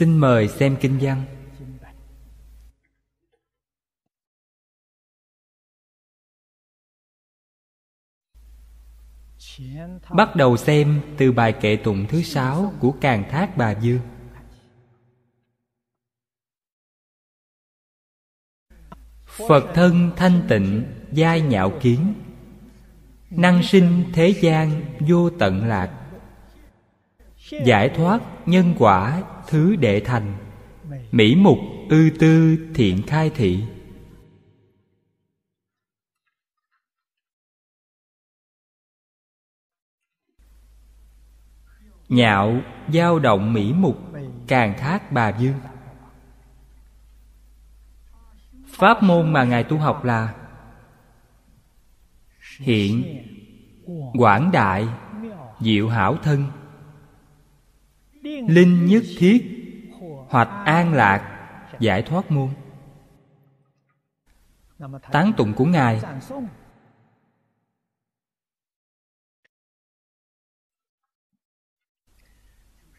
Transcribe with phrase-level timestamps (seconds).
[0.00, 1.24] xin mời xem kinh văn.
[10.10, 14.00] Bắt đầu xem từ bài kệ tụng thứ sáu của Càng Thác Bà Dương
[19.26, 22.14] Phật thân thanh tịnh, giai nhạo kiến.
[23.30, 25.99] Năng sinh thế gian vô tận lạc.
[27.50, 30.34] Giải thoát nhân quả thứ đệ thành.
[31.12, 33.64] Mỹ mục ư tư thiện khai thị.
[42.08, 42.60] Nhạo
[42.92, 43.96] dao động mỹ mục,
[44.46, 45.60] Càng thác bà dương.
[48.66, 50.34] Pháp môn mà Ngài tu học là
[52.58, 53.24] Hiện,
[54.14, 54.88] Quảng đại,
[55.60, 56.59] Diệu hảo thân.
[58.22, 59.56] Linh nhất thiết
[60.28, 61.36] Hoặc an lạc,
[61.80, 62.48] Giải thoát môn
[65.12, 66.00] Tán tụng của Ngài.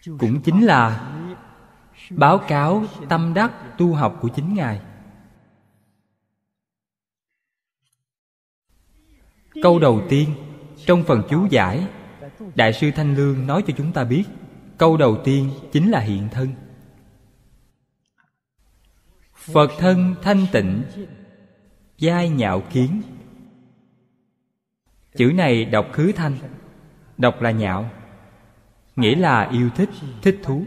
[0.05, 1.11] Cũng chính là
[2.09, 4.81] báo cáo tâm đắc tu học của chính ngài.
[9.63, 10.29] Câu đầu tiên
[10.85, 11.87] trong phần chú giải,
[12.55, 14.23] đại sư thanh lương nói cho chúng ta biết
[14.81, 16.49] câu đầu tiên chính là hiện thân.
[19.35, 20.83] Phật thân thanh tịnh,
[21.97, 23.01] giai nhạo kiến.
[25.15, 26.37] Chữ này đọc khứ thanh,
[27.17, 27.89] đọc là nhạo,
[28.95, 29.89] nghĩa là yêu thích
[30.21, 30.65] thích thú.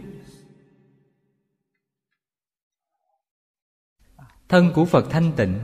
[4.49, 5.61] Thân của phật thanh tịnh,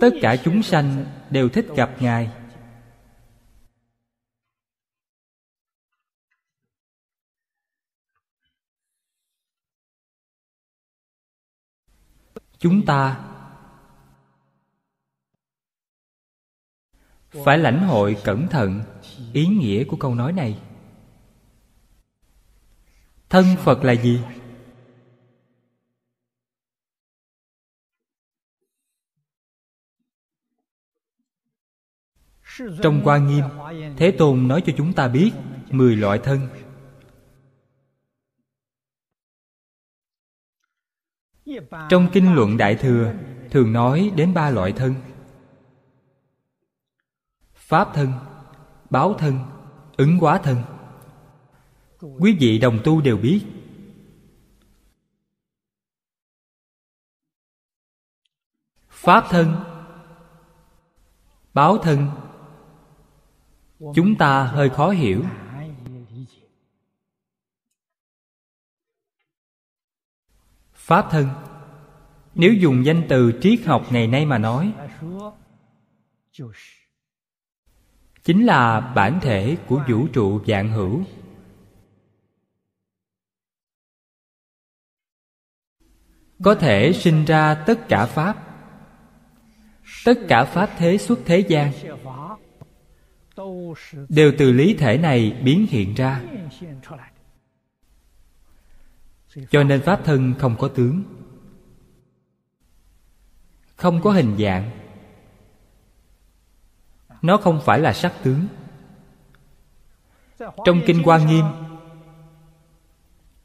[0.00, 2.41] tất cả chúng sanh đều thích gặp ngài.
[12.62, 13.28] Chúng ta.
[17.44, 18.82] Phải lãnh hội cẩn thận
[19.32, 20.62] ý nghĩa của câu nói này.
[23.28, 24.20] Thân phật là gì?
[32.82, 33.44] Trong hoa nghiêm,
[33.96, 35.30] thế tôn nói cho chúng ta biết
[35.70, 36.61] mười loại thân.
[41.88, 43.14] Trong kinh luận đại thừa,
[43.50, 44.94] thường nói đến ba loại thân.
[47.54, 48.12] Pháp thân,
[48.90, 49.38] báo thân,
[49.96, 50.62] ứng quá thân.
[52.00, 53.40] Quý vị đồng tu đều biết.
[58.88, 59.54] Pháp thân,
[61.54, 62.10] báo thân.
[63.94, 65.22] Chúng ta hơi khó hiểu.
[70.82, 71.28] Pháp thân.
[72.34, 74.72] Nếu dùng danh từ triết học ngày nay mà nói,
[78.24, 81.04] chính là bản thể của vũ trụ vạn hữu.
[86.42, 88.48] Có thể sinh ra tất cả pháp.
[90.04, 91.72] Tất cả pháp thế xuất thế gian
[94.08, 96.20] đều từ lý thể này biến hiện ra
[99.50, 101.02] cho nên pháp thân không có tướng,
[103.76, 104.70] không có hình dạng.
[107.22, 108.46] Nó không phải là sắc tướng.
[110.64, 111.44] Trong kinh quan nghiêm,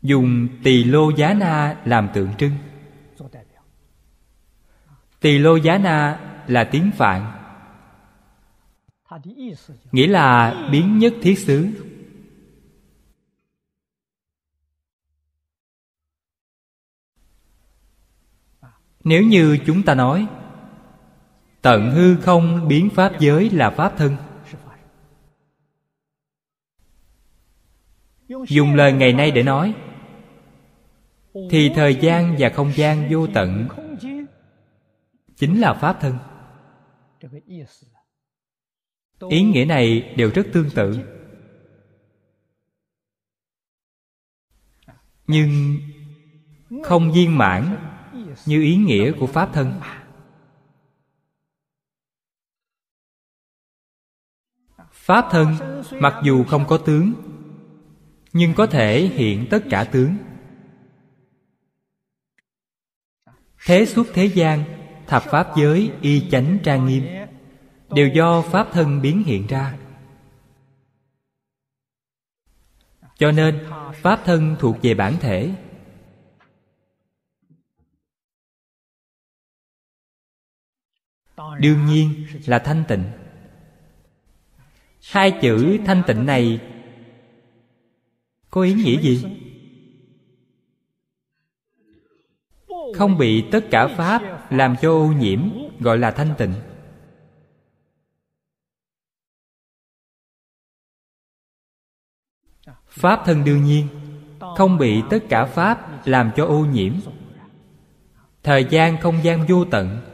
[0.02, 2.52] dùng tỳ lô giá na làm tượng trưng.
[5.20, 7.34] Tỳ lô giá na là tiếng phạn,
[9.92, 11.68] nghĩa là biến nhất thiết xứ.
[19.08, 20.28] Nếu như chúng ta nói,
[21.62, 24.16] tận hư không biến pháp giới là pháp thân.
[28.48, 29.74] Dùng lời ngày nay để nói,
[31.50, 33.68] thì thời gian và không gian vô tận
[35.36, 36.18] chính là pháp thân.
[39.30, 41.00] Ý nghĩa này đều rất tương tự.
[45.28, 45.78] Nhưng
[46.84, 47.78] không viên mãn
[48.46, 49.82] như ý nghĩa của pháp thân.
[54.92, 55.56] Pháp thân,
[55.92, 57.14] mặc dù không có tướng,
[58.34, 60.18] nhưng có thể hiện tất cả tướng.
[63.66, 64.64] Thế xuất thế gian,
[65.08, 67.04] thập pháp giới, y chánh trang nghiêm,
[67.90, 69.78] đều do pháp thân biến hiện ra.
[73.18, 75.67] Cho nên, pháp thân thuộc về bản thể.
[81.60, 83.04] Đương nhiên là thanh tịnh.
[85.12, 86.60] Hai chữ thanh tịnh này
[88.50, 89.26] có ý nghĩa gì?
[92.96, 95.50] Không bị tất cả pháp làm cho ô nhiễm,
[95.80, 96.54] gọi là thanh tịnh.
[102.88, 103.88] Pháp thân đương nhiên,
[104.58, 106.94] không bị tất cả pháp làm cho ô nhiễm.
[108.44, 110.07] Thời gian không gian vô tận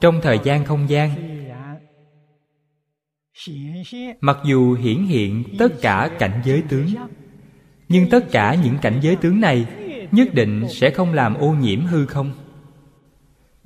[0.00, 1.10] trong thời gian không gian,
[4.20, 6.86] mặc dù hiển hiện tất cả cảnh giới tướng,
[7.88, 9.66] nhưng tất cả những cảnh giới tướng này
[10.12, 12.32] nhất định sẽ không làm ô nhiễm hư không.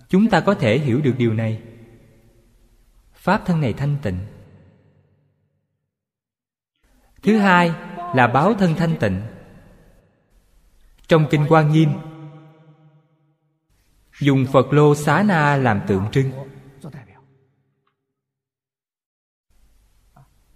[0.08, 1.62] Chúng ta có thể hiểu được điều này.
[3.14, 4.18] Pháp thân này thanh tịnh.
[7.22, 7.72] Thứ hai
[8.14, 9.20] là báo thân thanh tịnh.
[11.08, 11.88] Trong kinh quan nghiêm
[14.20, 16.30] dùng phật lô xá na làm tượng trưng.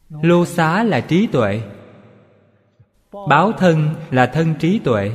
[0.09, 1.63] Lô xá là trí tuệ,
[3.29, 5.13] báo thân là thân trí tuệ.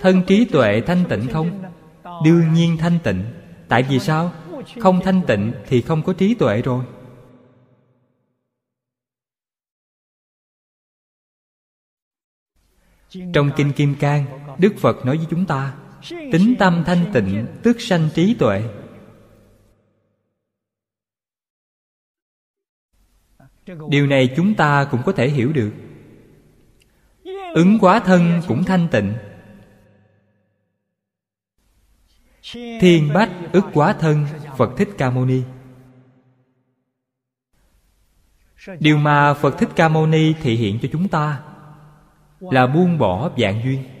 [0.00, 1.62] Thân trí tuệ thanh tịnh không?
[2.24, 3.24] Đương nhiên thanh tịnh.
[3.68, 4.32] Tại vì sao?
[4.80, 6.84] Không thanh tịnh thì không có trí tuệ rồi.
[13.34, 14.26] Trong kinh kim cang,
[14.58, 15.74] đức phật nói với chúng ta
[16.10, 18.62] tính tâm thanh tịnh tức sanh trí tuệ.
[23.88, 25.72] Điều này chúng ta cũng có thể hiểu được.
[27.54, 29.14] Ứng quá thân cũng thanh tịnh.
[32.80, 34.26] Thiên bách ức quá thân,
[34.56, 35.42] phật thích ca mâu ni.
[38.80, 41.42] Điều mà phật thích ca mâu ni thể hiện cho chúng ta
[42.40, 43.95] là buông bỏ dạng duyên.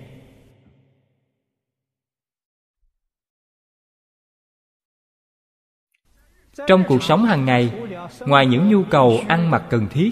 [6.66, 7.88] Trong cuộc sống hàng ngày,
[8.20, 10.10] ngoài những nhu cầu ăn mặc cần thiết.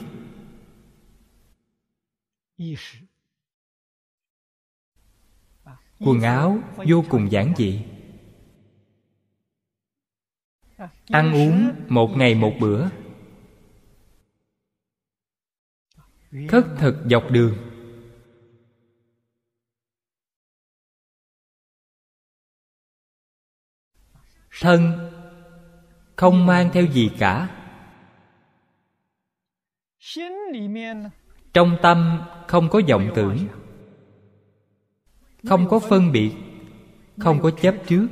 [6.00, 6.58] Quần áo
[6.88, 7.84] vô cùng giản dị.
[11.06, 12.88] Ăn uống một ngày một bữa.
[16.48, 17.70] Khất thực dọc đường.
[24.60, 25.03] Thân
[26.24, 27.48] không mang theo gì cả.
[31.52, 33.38] Trong tâm không có vọng tưởng
[35.48, 36.32] không có phân biệt
[37.18, 38.08] không có chấp trước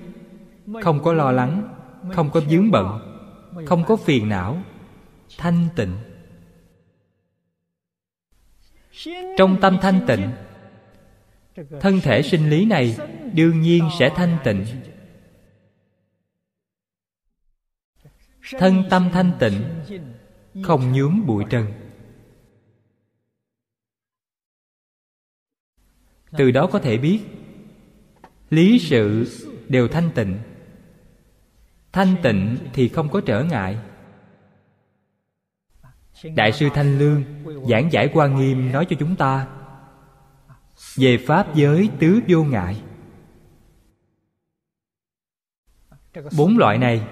[0.83, 1.75] không có lo lắng
[2.13, 2.87] không có vướng bận
[3.67, 4.63] không có phiền não
[5.39, 5.97] thanh tịnh.
[9.39, 10.31] Trong tâm thanh tịnh
[11.81, 12.97] thân thể sinh lý này
[13.35, 14.65] đương nhiên sẽ thanh tịnh
[18.51, 19.65] thân tâm thanh tịnh,
[20.63, 21.73] không nhướng bụi trần.
[26.39, 27.21] Từ đó có thể biết,
[28.51, 29.27] lý sự
[29.69, 30.39] đều thanh tịnh.
[31.93, 33.79] Thanh tịnh thì không có trở ngại.
[36.35, 37.25] Đại sư thanh lương
[37.69, 39.49] giảng giải quan nghiêm nói cho chúng ta,
[40.97, 42.83] về pháp giới tứ vô ngại.
[46.37, 47.07] Bốn loại này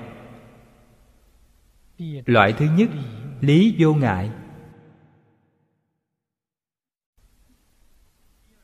[2.26, 2.88] loại thứ nhất,
[3.40, 4.30] lý vô ngại.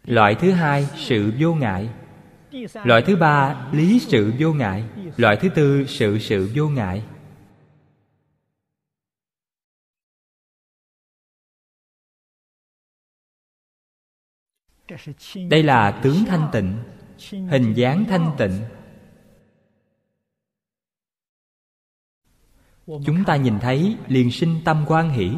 [0.04, 1.90] Loại thứ hai, sự vô ngại.
[2.84, 4.84] Loại thứ ba, lý sự vô ngại.
[5.16, 7.04] Loại thứ tư, sự sự vô ngại.
[15.50, 16.78] Đây là tướng thanh tịnh,
[17.50, 18.60] hình dáng thanh tịnh.
[22.86, 25.30] Chúng ta nhìn thấy liền sinh tâm quan hỷ.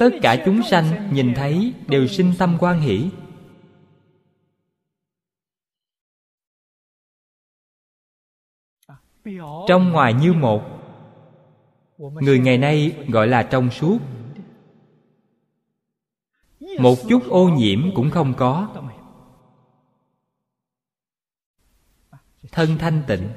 [0.00, 3.10] Tất cả chúng sanh nhìn thấy đều sinh tâm quan hỷ.
[9.68, 10.62] Trong ngoài như một,
[11.98, 13.98] người ngày nay gọi là trong suốt.
[16.78, 18.82] Một chút ô nhiễm cũng không có.
[22.52, 23.28] Thân thanh tịnh.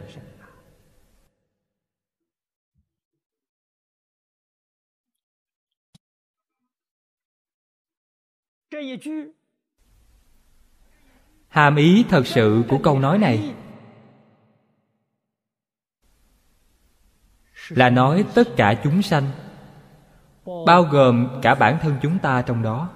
[11.47, 13.55] Hàm ý thật sự của câu nói này.
[17.69, 19.31] Là nói tất cả chúng sanh,
[20.65, 22.89] bao gồm cả bản thân chúng ta trong đó.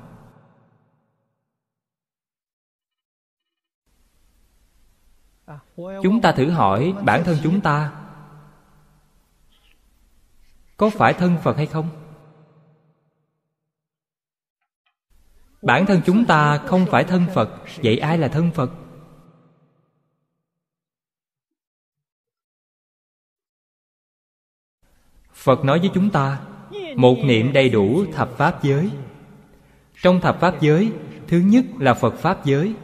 [5.75, 8.03] Chúng ta thử hỏi bản thân chúng ta,
[10.77, 12.02] có phải thân phật hay không?
[15.63, 17.49] Bản thân chúng ta không phải thân phật,
[17.83, 18.71] vậy ai là thân phật?
[25.33, 26.41] Phật nói với chúng ta,
[26.95, 28.91] một niệm đầy đủ thập pháp giới.
[30.01, 30.91] Trong thập pháp giới,
[31.27, 32.75] thứ nhất là phật pháp giới.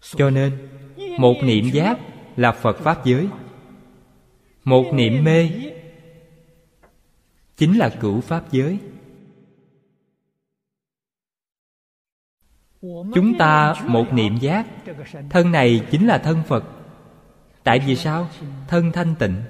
[0.00, 0.68] Cho nên,
[1.18, 1.98] một niệm giác
[2.36, 3.28] là phật pháp giới
[4.64, 5.50] một niệm mê
[7.56, 8.78] chính là cửu pháp giới.
[13.14, 14.66] Chúng ta một niệm giác,
[15.30, 16.64] thân này chính là thân phật.
[17.64, 18.28] Tại vì sao?
[18.68, 19.42] Thân thanh tịnh.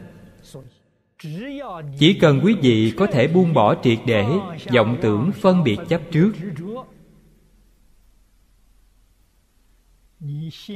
[1.98, 4.26] Chỉ cần quý vị có thể buông bỏ triệt để
[4.72, 6.32] vọng tưởng phân biệt chấp trước.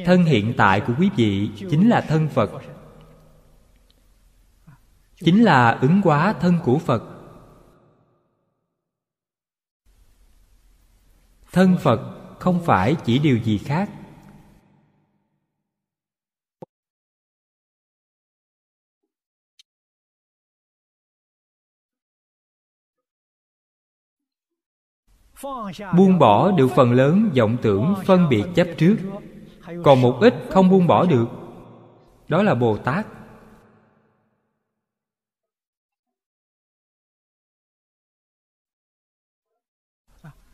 [0.05, 2.51] Thân hiện tại của quý vị chính là thân phật
[5.25, 7.03] chính là ứng hóa thân của phật.
[11.53, 12.01] Thân phật
[12.39, 13.91] không phải chỉ điều gì khác.
[25.97, 28.97] Buông bỏ được phần lớn vọng tưởng phân biệt chấp trước,
[29.85, 31.27] còn một ít không buông bỏ được,
[32.29, 33.07] đó là bồ tát.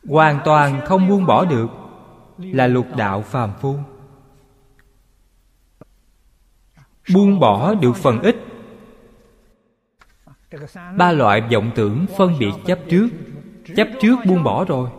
[0.07, 1.67] Hoàn toàn không buông bỏ được,
[2.37, 3.75] là lục đạo phàm phu.
[7.13, 8.35] Buông bỏ được phần ít.
[10.97, 13.09] Ba loại vọng tưởng phân biệt chấp trước.
[13.75, 14.89] Chấp trước buông bỏ rồi.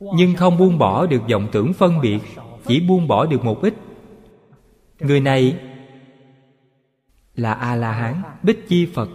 [0.00, 2.20] Nhưng không buông bỏ được vọng tưởng phân biệt,
[2.66, 3.74] chỉ buông bỏ được một ít.
[5.00, 5.58] Người này
[7.34, 9.08] là a la hán, bích chi phật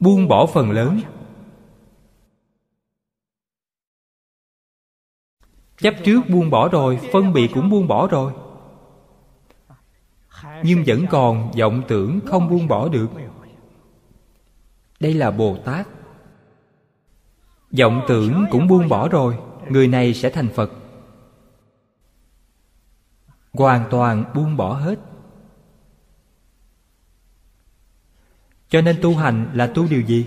[0.00, 1.00] buông bỏ phần lớn.
[5.78, 8.32] Chấp trước buông bỏ rồi, phân biệt cũng buông bỏ rồi.
[10.62, 13.08] Nhưng vẫn còn vọng tưởng không buông bỏ được.
[15.00, 15.86] Đây là bồ tát.
[17.78, 19.38] Vọng tưởng cũng buông bỏ rồi,
[19.68, 20.70] người này sẽ thành phật.
[23.52, 24.98] Hoàn toàn buông bỏ hết.
[28.68, 30.26] Cho nên tu hành là tu điều gì?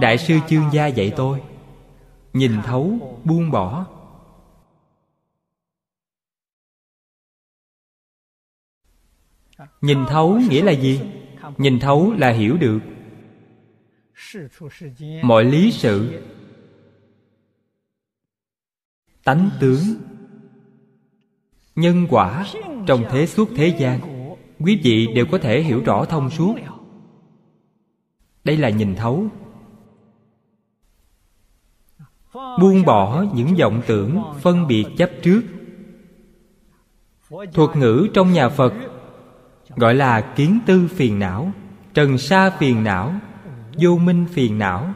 [0.00, 1.42] Đại sư chương gia dạy tôi,
[2.32, 3.86] nhìn thấu, buông bỏ.
[9.80, 11.00] Nhìn thấu nghĩa là gì?
[11.58, 12.80] Nhìn thấu là hiểu được.
[15.22, 16.22] Mọi lý sự,
[19.24, 19.80] tánh tướng,
[21.76, 22.46] nhân quả
[22.86, 24.15] trong thế suốt thế gian
[24.60, 26.54] quý vị đều có thể hiểu rõ thông suốt.
[28.44, 29.26] Đây là nhìn thấu.
[32.34, 35.42] Buông bỏ những vọng tưởng phân biệt chấp trước.
[37.30, 38.74] Thuật ngữ trong nhà phật
[39.76, 41.52] gọi là kiến tư phiền não,
[41.94, 43.14] trần sa phiền não,
[43.80, 44.94] vô minh phiền não.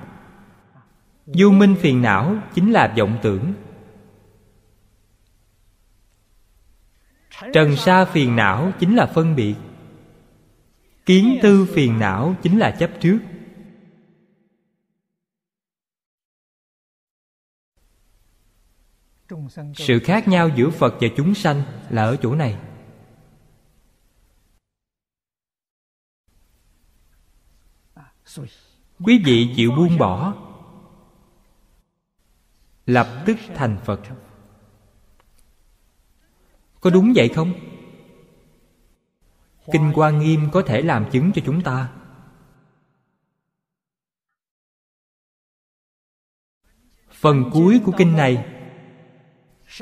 [1.27, 3.53] Vô minh phiền não chính là vọng tưởng.
[7.53, 9.55] Trần sa phiền não chính là phân biệt.
[11.07, 13.19] Kiến tư phiền não chính là chấp trước.
[19.75, 22.59] Sự khác nhau giữa phật và chúng sanh là ở chỗ này.
[29.05, 30.35] Quý vị chịu buông bỏ,
[32.87, 34.01] lập tức thành phật
[36.81, 37.53] có đúng vậy không?
[39.73, 41.89] Kinh hoa nghiêm có thể làm chứng cho chúng ta.
[47.11, 48.45] Phần cuối của kinh này.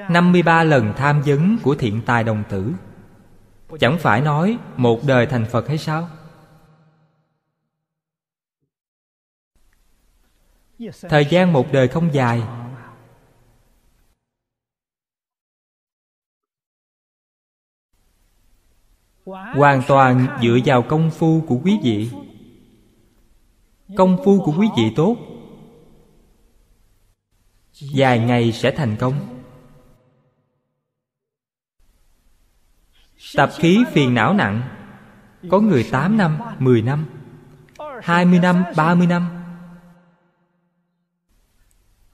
[0.08, 2.72] 53 lần tham vấn của thiện tài đồng tử.
[3.80, 6.08] Chẳng phải nói một đời thành Phật hay sao?
[11.02, 12.42] Thời gian một đời không dài
[19.54, 22.10] hoàn toàn dựa vào công phu của quý vị.
[23.96, 25.16] Công phu của quý vị tốt.
[27.94, 29.14] Vài ngày sẽ thành công.
[33.36, 34.62] Tập khí phiền não nặng.
[35.50, 37.06] Có người 8 năm, 10 năm
[38.02, 39.28] 20 năm, 30 năm.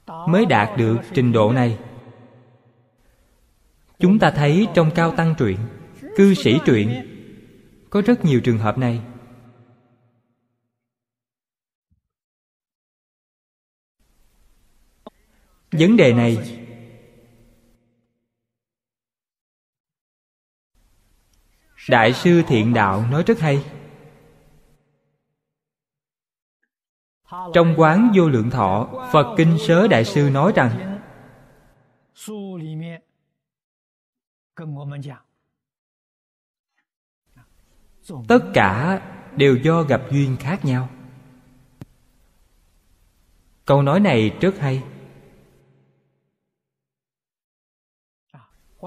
[0.06, 1.78] Mới đạt được trình độ này.
[3.98, 5.58] Chúng ta thấy trong cao tăng truyện
[6.16, 7.10] Cư sĩ truyện.
[7.90, 9.02] Có rất nhiều trường hợp này.
[15.72, 16.60] Vấn đề này.
[21.88, 23.64] Đại sư Thiện Đạo nói rất hay.
[27.54, 31.00] Trong quán vô lượng thọ, Phật Kinh Sớ Đại Sư nói rằng
[38.28, 39.02] Tất cả
[39.36, 40.88] đều do gặp duyên khác nhau.
[43.64, 44.82] Câu nói này rất hay.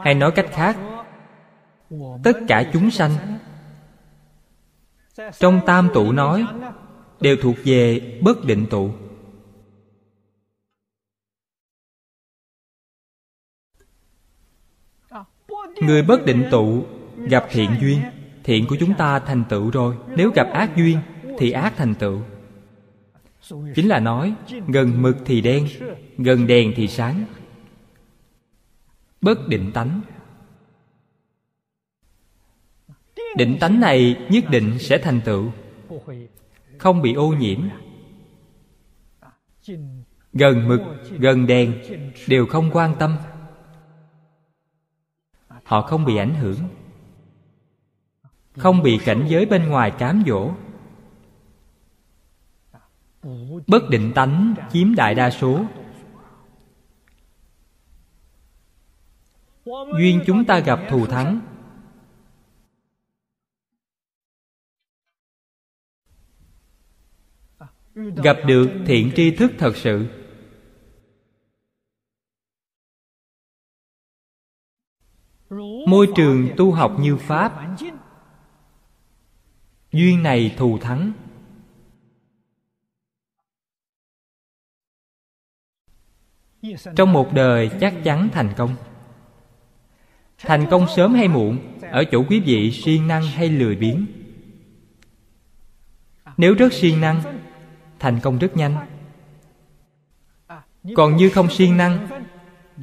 [0.04, 0.78] Hay nói cách khác,
[2.24, 3.40] Tất cả chúng sanh
[5.40, 6.46] Trong tam tụ nói
[7.20, 8.92] đều thuộc về bất định tụ.
[15.82, 16.86] Người bất định tụ
[17.18, 18.02] gặp thiện duyên
[18.48, 19.96] thiện của chúng ta thành tựu rồi.
[20.16, 21.00] Nếu gặp ác duyên,
[21.38, 22.22] thì ác thành tựu.
[23.76, 24.34] Chính là nói,
[24.68, 25.68] gần mực thì đen,
[26.18, 27.26] gần đèn thì sáng.
[29.22, 30.02] Bất định tánh.
[33.38, 35.52] Định tánh này nhất định sẽ thành tựu.
[36.78, 37.62] Không bị ô nhiễm.
[40.34, 40.82] Gần mực,
[41.20, 41.74] gần đèn
[42.28, 43.18] đều không quan tâm.
[45.64, 46.58] Họ không bị ảnh hưởng
[48.58, 50.52] không bị cảnh giới bên ngoài cám dỗ.
[53.68, 55.66] Bất định tánh chiếm đại đa số.
[60.00, 61.40] Duyên chúng ta gặp thù thắng.
[67.96, 70.08] Gặp được thiện tri thức thật sự.
[75.88, 77.78] Môi trường tu học như pháp
[79.92, 81.12] duyên này thù thắng.
[86.96, 88.76] Trong một đời chắc chắn thành công.
[90.38, 94.06] Thành công sớm hay muộn, ở chỗ quý vị siêng năng hay lười biếng.
[96.38, 97.22] Nếu rất siêng năng,
[98.00, 98.88] thành công rất nhanh.
[100.96, 102.08] Còn như không siêng năng,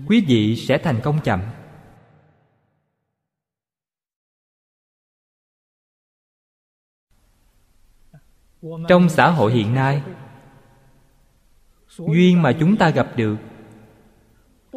[0.07, 1.41] quý vị sẽ thành công chậm.
[8.89, 10.03] Trong xã hội hiện nay,
[11.89, 13.37] duyên mà chúng ta gặp được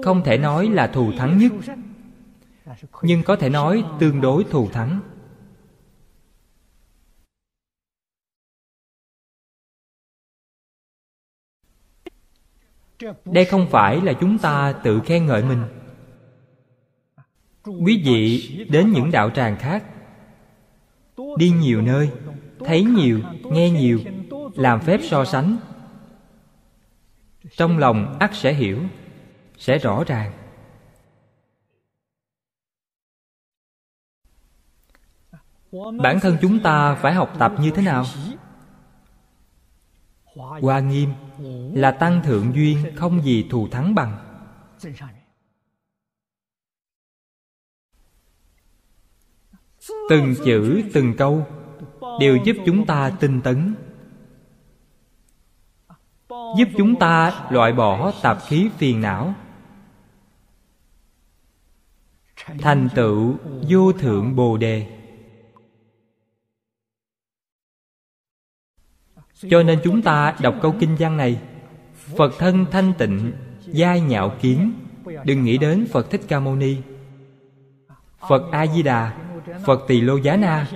[0.03, 1.51] không thể nói là thù thắng nhất,
[3.01, 4.99] nhưng có thể nói tương đối thù thắng.
[13.25, 15.63] Đây không phải là chúng ta tự khen ngợi mình.
[17.63, 19.83] Quý vị đến những đạo tràng khác,
[21.37, 22.11] đi nhiều nơi
[22.65, 23.99] thấy nhiều, nghe nhiều,
[24.55, 25.57] làm phép so sánh.
[27.57, 28.79] Trong lòng ắt sẽ hiểu,
[29.57, 30.33] sẽ rõ ràng.
[36.01, 38.05] Bản thân chúng ta phải học tập như thế nào?
[40.35, 41.09] Hoa nghiêm
[41.75, 44.23] là tăng thượng duyên không gì thù thắng bằng.
[50.09, 51.47] Từng chữ, từng câu
[52.19, 53.75] đều giúp chúng ta tinh tấn.
[56.29, 59.33] Giúp chúng ta loại bỏ tạp khí phiền não.
[62.59, 63.35] Thành tựu
[63.69, 64.87] vô thượng bồ đề.
[69.49, 71.41] Cho nên chúng ta đọc câu kinh văn này,
[71.93, 74.73] phật thân thanh tịnh, giai nhạo kiến
[75.23, 76.77] đừng nghĩ đến phật thích ca mâu ni.
[78.29, 79.26] Phật a di đà
[79.65, 80.67] phật tỳ lô giá na.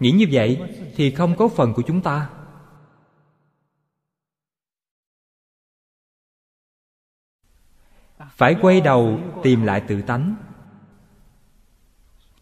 [0.00, 0.60] Nghĩ như vậy
[0.96, 2.30] thì không có phần của chúng ta.
[8.30, 10.34] Phải quay đầu tìm lại tự tánh.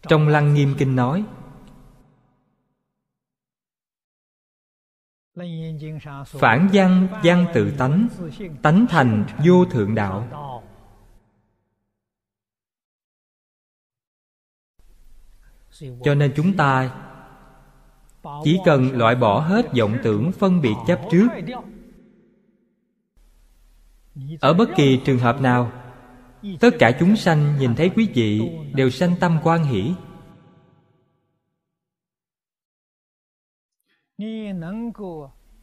[0.01, 1.25] Trong lăng nghiêm kinh nói,
[6.25, 8.07] phản văn văn tự tánh
[8.61, 10.27] tánh thành vô thượng đạo.
[15.79, 16.95] Cho nên chúng ta
[18.43, 21.27] chỉ cần loại bỏ hết vọng tưởng phân biệt chấp trước.
[24.39, 25.71] Ở bất kỳ trường hợp nào,
[26.59, 29.93] tất cả chúng sanh nhìn thấy quý vị đều sanh tâm quan hỷ.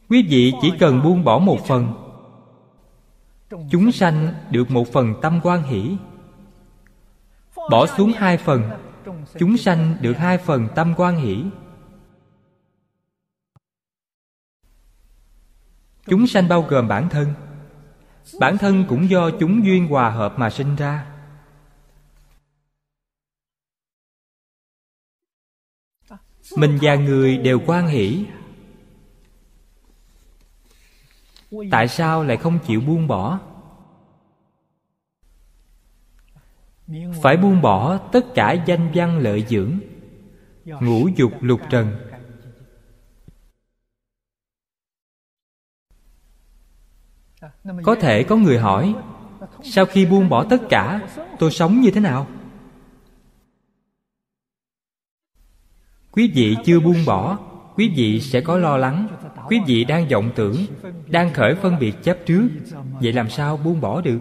[0.09, 1.93] Quý vị chỉ cần buông bỏ một phần,
[3.71, 5.97] chúng sanh được một phần tâm quan hỷ.
[7.69, 8.88] Bỏ xuống hai phần
[9.37, 11.45] chúng sanh được hai phần tâm quan hỷ.
[16.05, 17.33] Chúng sanh bao gồm bản thân.
[18.39, 21.05] Bản thân cũng do chúng duyên hòa hợp mà sinh ra.
[26.55, 28.25] Mình và người đều quan hỷ.
[31.71, 33.39] Tại sao lại không chịu buông bỏ?
[37.21, 39.79] Phải buông bỏ tất cả danh văn lợi dưỡng,
[40.65, 41.95] ngũ dục lục trần.
[47.83, 48.95] Có thể có người hỏi,
[49.63, 51.07] sau khi buông bỏ tất cả,
[51.39, 52.27] tôi sống như thế nào?
[56.11, 57.37] Quý vị chưa buông bỏ,
[57.75, 59.07] quý vị sẽ có lo lắng.
[59.47, 60.55] Quý vị đang vọng tưởng,
[61.07, 62.49] đang khởi phân biệt chấp trước.
[62.91, 64.19] Vậy làm sao buông bỏ được?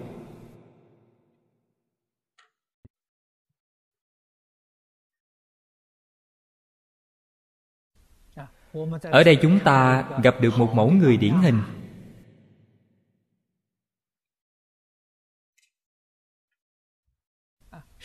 [9.02, 11.62] Ở đây chúng ta gặp được một mẫu người điển hình.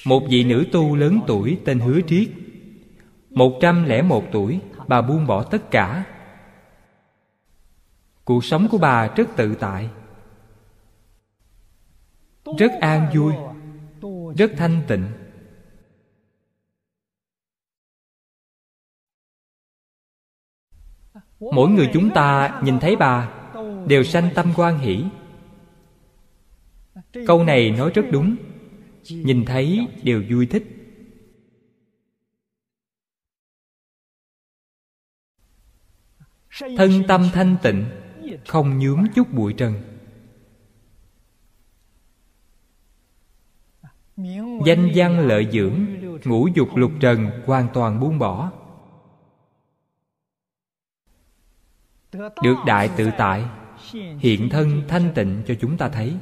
[0.05, 2.29] Một vị nữ tu lớn tuổi tên hứa triết.
[3.29, 6.05] Một trăm lẻ một tuổi, bà buông bỏ tất cả.
[8.25, 9.89] Cuộc sống của bà rất tự tại.
[12.57, 13.33] Rất an vui.
[14.37, 15.05] Rất thanh tịnh.
[21.51, 23.29] Mỗi người chúng ta nhìn thấy bà,
[23.87, 25.05] đều sanh tâm quan hỷ.
[27.27, 28.35] Câu này nói rất đúng.
[29.09, 30.63] Nhìn thấy đều vui thích.
[36.77, 37.85] Thân tâm thanh tịnh,
[38.47, 39.73] không nhướng chút bụi trần.
[44.65, 45.85] Danh văn lợi dưỡng,
[46.23, 48.51] ngũ dục lục trần hoàn toàn buông bỏ.
[52.41, 53.45] Được đại tự tại,
[54.19, 56.17] hiện thân thanh tịnh cho chúng ta thấy.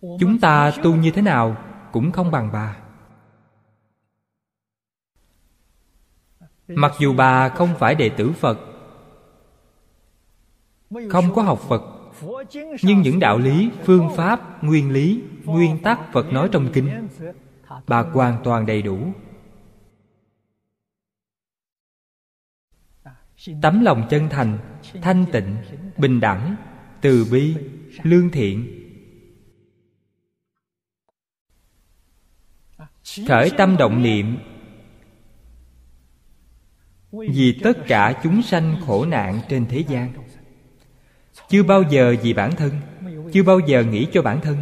[0.00, 1.56] Chúng ta tu như thế nào
[1.92, 2.76] cũng không bằng bà.
[6.68, 8.58] Mặc dù bà không phải đệ tử phật,
[11.10, 11.82] không có học phật,
[12.82, 17.08] nhưng những đạo lý, phương pháp, nguyên lý, nguyên tắc phật nói trong kinh,
[17.86, 19.12] bà hoàn toàn đầy đủ.
[23.62, 24.58] Tấm lòng chân thành,
[25.02, 25.56] thanh tịnh,
[25.98, 26.56] bình đẳng,
[27.00, 27.56] từ bi,
[28.02, 28.78] lương thiện.
[33.28, 34.36] Khởi tâm động niệm.
[37.12, 40.12] Vì tất cả chúng sanh khổ nạn trên thế gian,
[41.48, 42.72] chưa bao giờ vì bản thân,
[43.32, 44.56] chưa bao giờ nghĩ cho bản thân.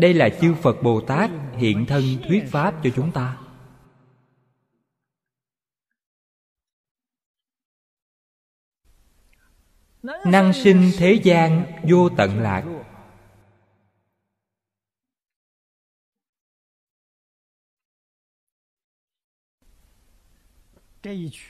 [0.00, 3.38] Đây là chư phật bồ tát hiện thân thuyết pháp cho chúng ta.
[10.26, 12.64] Năng sinh thế gian vô tận lạc.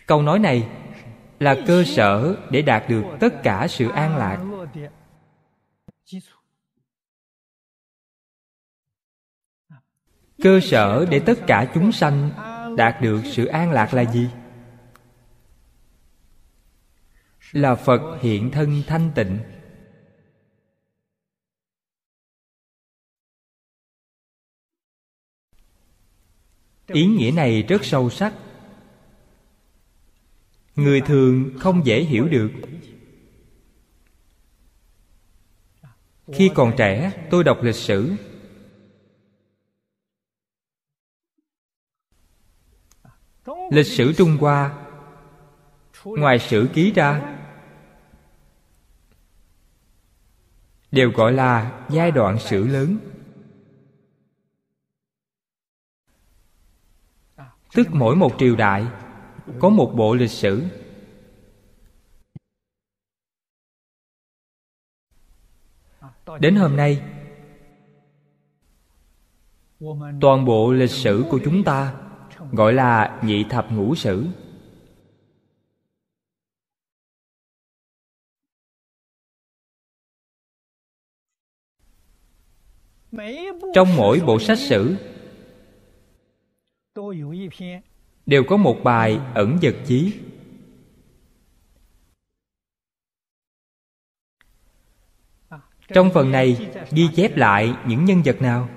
[0.07, 0.69] Câu nói này
[1.39, 4.52] là cơ sở để đạt được tất cả sự an lạc.
[10.43, 12.31] Cơ sở để tất cả chúng sanh
[12.77, 14.29] đạt được sự an lạc là gì?
[17.53, 19.39] Là phật hiện thân thanh tịnh.
[26.87, 28.35] Ý nghĩa này rất sâu sắc.
[30.77, 32.51] Người thường không dễ hiểu được.
[36.33, 38.17] Khi còn trẻ, tôi đọc lịch sử
[43.73, 44.79] lịch sử trung hoa.
[46.05, 47.39] Ngoài sử ký ra,
[50.91, 52.97] đều gọi là giai đoạn sử lớn.
[57.75, 58.87] Tức mỗi một triều đại
[59.61, 60.63] có một bộ lịch sử.
[66.41, 67.03] Đến hôm nay,
[70.21, 72.02] toàn bộ lịch sử của chúng ta
[72.53, 74.27] gọi là nhị thập ngũ sử.
[83.75, 84.97] Trong mỗi bộ sách sử,
[88.27, 90.15] đều có một bài ẩn vật chí.
[95.89, 98.69] Trong phần này ghi chép lại những nhân vật nào,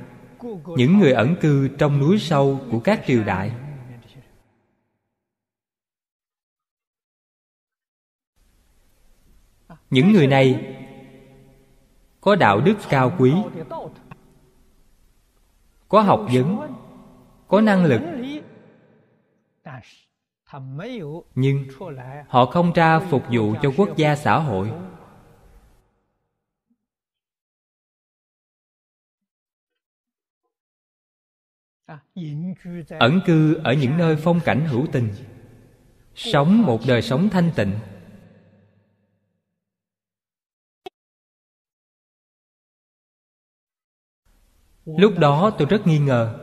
[0.77, 3.64] những người ẩn cư trong núi sâu của các triều đại.
[9.95, 10.75] Những người này
[12.21, 13.33] có đạo đức cao quý,
[15.87, 16.73] có học vấn,
[17.47, 18.01] có năng lực.
[21.35, 21.67] Nhưng
[22.27, 24.71] họ không ra phục vụ cho quốc gia xã hội.
[32.99, 35.09] Ẩn cư ở những nơi phong cảnh hữu tình,
[36.15, 37.71] sống một đời sống thanh tịnh.
[44.85, 46.39] Lúc đó tôi rất nghi ngờ.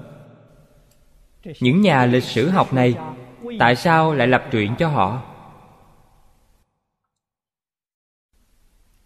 [1.61, 2.94] Những nhà lịch sử học này,
[3.59, 5.22] tại sao lại lập truyện cho họ?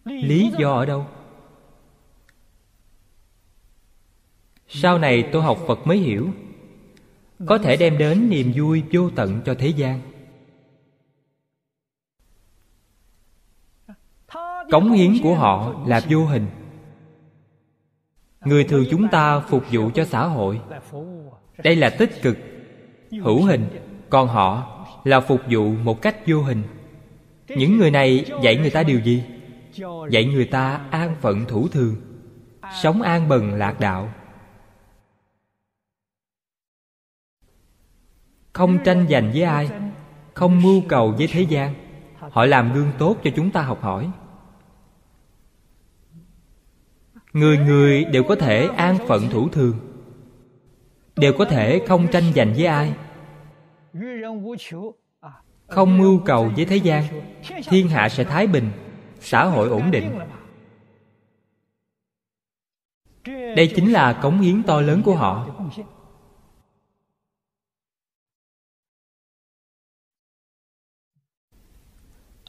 [0.05, 1.05] Lý do ở đâu?
[4.67, 6.29] Sau này tôi học phật mới hiểu.
[7.45, 10.01] Có thể đem đến niềm vui vô tận cho thế gian.
[14.71, 16.47] Cống hiến của họ là vô hình
[18.47, 20.61] người thường chúng ta phục vụ cho xã hội.
[21.63, 22.37] Đây là tích cực,
[23.11, 23.67] hữu hình.
[24.09, 26.63] Còn họ là phục vụ một cách vô hình.
[27.47, 29.23] Những người này dạy người ta điều gì?
[30.09, 31.95] Dạy người ta an phận thủ thường,
[32.81, 34.09] sống an bần lạc đạo.
[38.53, 39.69] Không tranh giành với ai,
[40.33, 41.73] không mưu cầu với thế gian.
[42.19, 44.11] Họ làm gương tốt cho chúng ta học hỏi
[47.33, 49.79] người người đều có thể an phận thủ thường,
[51.15, 52.93] đều có thể không tranh giành với ai.
[55.67, 57.03] Không mưu cầu với thế gian,
[57.65, 58.71] thiên hạ sẽ thái bình,
[59.19, 60.19] xã hội ổn định.
[63.55, 65.47] Đây chính là cống hiến to lớn của họ.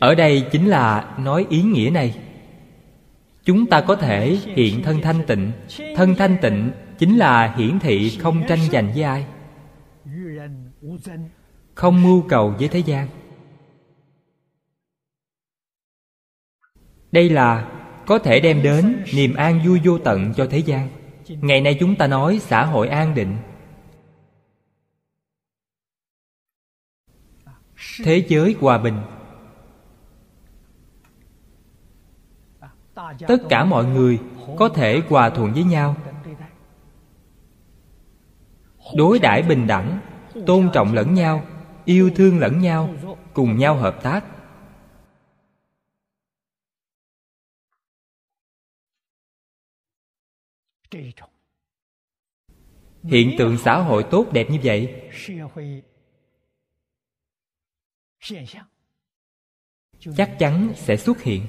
[0.01, 2.28] Ở đây chính là nói ý nghĩa này
[3.49, 5.53] chúng ta có thể hiện thân thanh tịnh.
[5.97, 9.27] Thân thanh tịnh chính là hiển thị không tranh giành với ai.
[11.75, 13.09] Không mưu cầu với thế gian.
[17.13, 17.71] Đây là
[18.07, 20.89] có thể đem đến niềm an vui vô tận cho thế gian.
[21.29, 23.37] Ngày nay chúng ta nói xã hội an định.
[28.05, 28.97] Thế giới hòa bình.
[33.29, 34.19] Tất cả mọi người
[34.59, 35.97] có thể hòa thuận với nhau.
[38.97, 40.01] Đối đãi bình đẳng,
[40.47, 41.45] tôn trọng lẫn nhau,
[41.85, 42.95] yêu thương lẫn nhau,
[43.35, 44.25] cùng nhau hợp tác.
[53.03, 55.11] Hiện tượng xã hội tốt đẹp như vậy,
[60.17, 61.47] chắc chắn sẽ xuất hiện.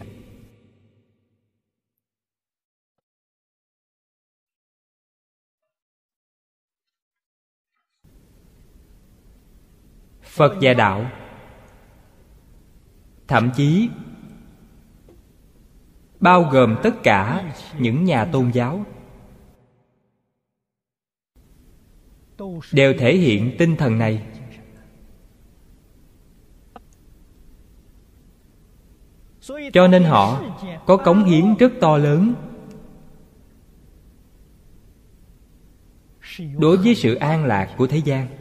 [10.30, 11.12] Phật và đạo.
[13.28, 13.90] Thậm chí,
[16.20, 18.86] bao gồm tất cả những nhà tôn giáo,
[22.72, 24.26] đều thể hiện tinh thần này.
[29.74, 30.42] Cho nên họ
[30.86, 32.34] có cống hiến rất to lớn
[36.58, 38.39] đối với sự an lạc của thế gian.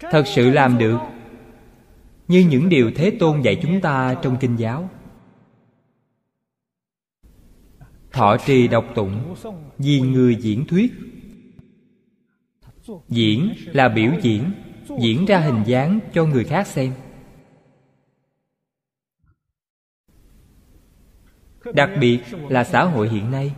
[0.00, 0.98] thật sự làm được.
[2.28, 4.90] Như những điều thế tôn dạy chúng ta trong kinh giáo.
[8.12, 9.34] Thọ trì đọc tụng
[9.78, 10.92] vì người diễn thuyết.
[13.08, 14.52] Diễn là biểu diễn
[15.00, 16.92] diễn ra hình dáng cho người khác xem.
[21.74, 23.54] Đặc biệt là xã hội hiện nay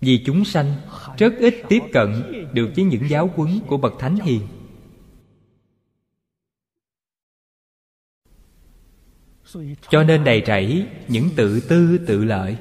[0.00, 0.74] vì chúng sanh,
[1.18, 2.08] rất ít tiếp cận
[2.52, 4.48] được với những giáo huấn của bậc thánh hiền.
[9.90, 12.56] Cho nên đầy rẫy những tự tư, tự lợi.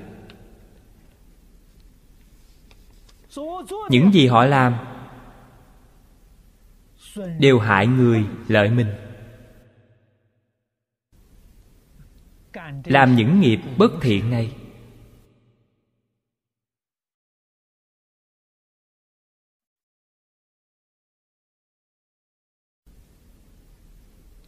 [3.90, 4.76] Những gì họ làm
[7.40, 8.94] đều hại người lợi mình.
[12.86, 14.61] Làm những nghiệp bất thiện này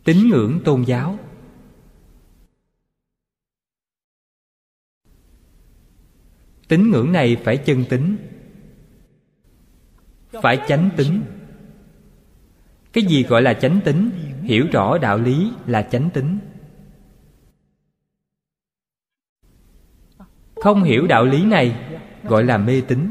[0.03, 1.19] tín ngưỡng tôn giáo.
[6.67, 8.17] Tín ngưỡng này phải chân tính
[10.31, 11.23] phải chánh tính
[12.93, 14.09] cái gì gọi là chánh tính
[14.43, 16.39] hiểu rõ đạo lý là chánh tính
[20.63, 23.09] không hiểu đạo lý này gọi là mê tín.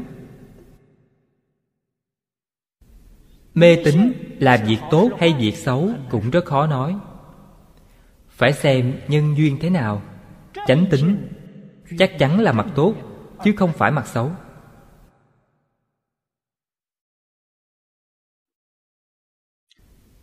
[3.53, 6.95] Mê tín là việc tốt hay việc xấu cũng rất khó nói.
[8.29, 10.01] Phải xem nhân duyên thế nào.
[10.67, 11.27] Chánh tính
[11.97, 12.95] chắc chắn là mặt tốt,
[13.43, 14.31] chứ không phải mặt xấu.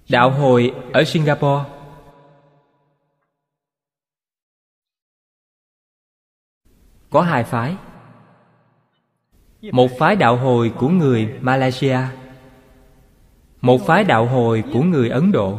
[0.08, 1.64] Đạo hồi ở singapore.
[7.10, 7.76] Có hai phái.
[9.72, 11.98] Một phái đạo hồi của người malaysia
[13.60, 15.58] một phái đạo hồi của người ấn độ.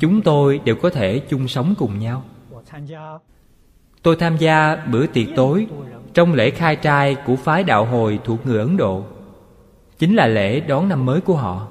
[0.00, 2.24] Chúng tôi đều có thể chung sống cùng nhau.
[4.02, 5.66] Tôi tham gia bữa tiệc tối
[6.14, 9.04] trong lễ khai trai của phái đạo hồi thuộc người ấn độ.
[9.98, 11.68] Chính là lễ đón năm mới của họ.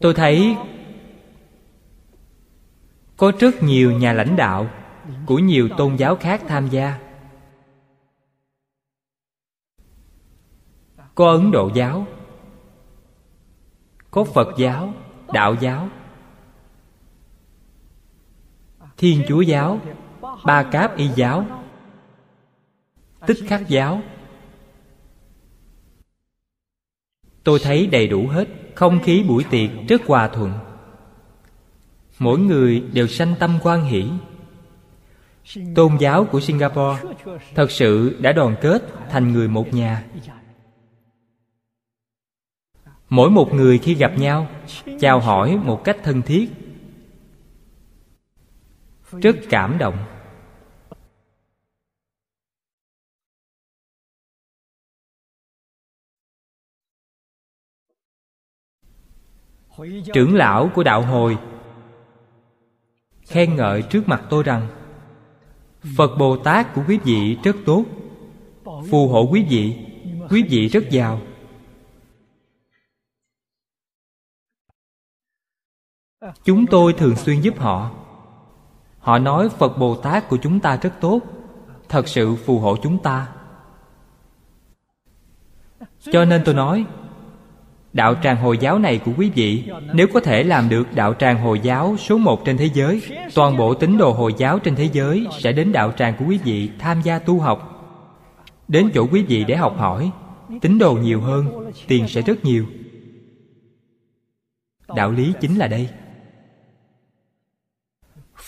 [0.00, 0.56] Tôi thấy
[3.16, 4.70] có rất nhiều nhà lãnh đạo
[5.26, 7.07] của nhiều tôn giáo khác tham gia.
[11.18, 12.06] Có ấn độ giáo,
[14.10, 14.94] có phật giáo,
[15.32, 15.88] đạo giáo,
[18.96, 19.80] thiên chúa giáo,
[20.44, 21.46] ba cáp y giáo,
[23.26, 24.00] tích khắc giáo.
[27.44, 30.52] Tôi thấy đầy đủ hết không khí buổi tiệc rất hòa thuận.
[32.18, 34.10] Mỗi người đều sanh tâm quan hỷ.
[35.74, 37.02] Tôn giáo của singapore
[37.54, 40.04] thật sự đã đoàn kết thành người một nhà
[43.08, 44.48] mỗi một người khi gặp nhau,
[45.00, 46.50] chào hỏi một cách thân thiết.
[49.12, 50.04] Rất cảm động.
[60.14, 61.38] Trưởng lão của đạo hồi
[63.26, 64.68] khen ngợi trước mặt tôi rằng,
[65.96, 67.84] phật bồ tát của quý vị rất tốt,
[68.64, 69.76] phù hộ quý vị
[70.30, 71.20] quý vị rất giàu.
[76.44, 77.90] Chúng tôi thường xuyên giúp họ.
[78.98, 81.20] Họ nói phật bồ tát của chúng ta rất tốt.
[81.88, 83.28] Thật sự phù hộ chúng ta.
[86.12, 86.84] Cho nên tôi nói,
[87.92, 91.42] đạo tràng hồi giáo này của quý vị, nếu có thể làm được đạo tràng
[91.42, 93.02] hồi giáo số một trên thế giới,
[93.34, 96.38] toàn bộ tín đồ hồi giáo trên thế giới sẽ đến đạo tràng của quý
[96.44, 97.74] vị tham gia tu học.
[98.68, 100.10] Đến chỗ quý vị để học hỏi,
[100.60, 102.66] tín đồ nhiều hơn, tiền sẽ rất nhiều.
[104.96, 105.88] Đạo lý chính là đây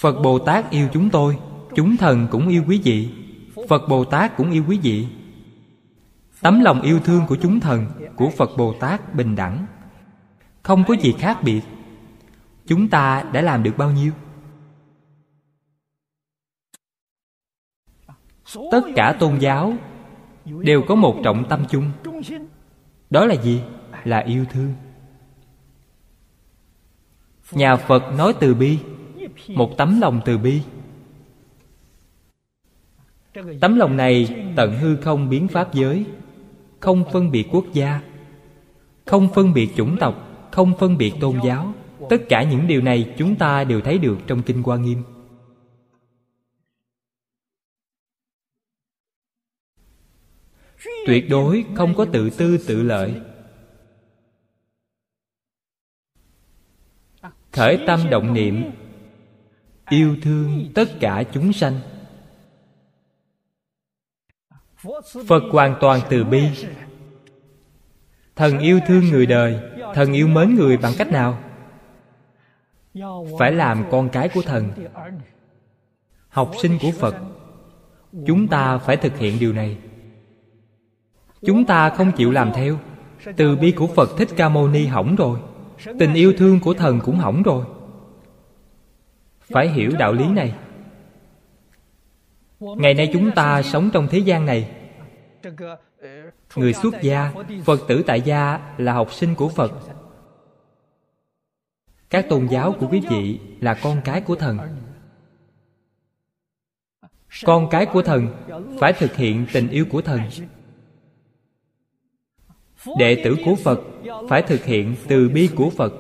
[0.01, 1.39] phật bồ tát yêu chúng tôi,
[1.75, 3.11] chúng thần cũng yêu quý vị.
[3.69, 5.07] Phật bồ tát cũng yêu quý vị.
[6.41, 7.87] Tấm lòng yêu thương của chúng thần,
[8.17, 9.67] của phật bồ tát bình đẳng.
[10.63, 11.61] Không có gì khác biệt.
[12.67, 14.13] Chúng ta đã làm được bao nhiêu?
[18.73, 19.75] Tất cả tôn giáo
[20.45, 21.93] đều có một trọng tâm chung.
[23.11, 23.63] Đó là gì?
[24.05, 24.75] Là yêu thương.
[27.53, 28.79] Nhà phật nói từ bi
[29.49, 30.61] một tấm lòng từ bi.
[33.61, 36.05] Tấm lòng này tận hư không biến pháp giới,
[36.81, 38.01] không phân biệt quốc gia,
[39.07, 41.73] không phân biệt chủng tộc, không phân biệt tôn giáo.
[42.11, 45.03] Tất cả những điều này chúng ta đều thấy được trong kinh hoa nghiêm.
[51.07, 53.21] Tuyệt đối không có tự tư tự lợi.
[57.53, 58.71] Khởi tâm động niệm
[59.91, 61.81] yêu thương tất cả chúng sanh.
[65.27, 66.49] Phật hoàn toàn từ bi.
[68.37, 69.61] Thần yêu thương người đời,
[69.95, 71.39] thần yêu mến người bằng cách nào?
[73.39, 74.71] Phải làm con cái của thần.
[76.29, 77.17] Học sinh của phật.
[78.27, 79.79] Chúng ta phải thực hiện điều này.
[81.47, 82.79] Chúng ta không chịu làm theo.
[83.37, 85.39] Từ bi của phật thích ca mâu ni hỏng rồi.
[85.99, 87.65] Tình yêu thương của thần cũng hỏng rồi
[89.51, 90.55] phải hiểu đạo lý này.
[92.61, 94.71] Ngày nay chúng ta sống trong thế gian này.
[96.57, 97.33] Người xuất gia,
[97.65, 99.73] phật tử tại gia là học sinh của phật.
[102.11, 104.59] Các tôn giáo của quý vị là con cái của thần.
[107.45, 108.29] Con cái của thần
[108.81, 110.21] phải thực hiện tình yêu của thần.
[112.99, 113.81] Đệ tử của phật
[114.29, 115.93] phải thực hiện từ bi của phật.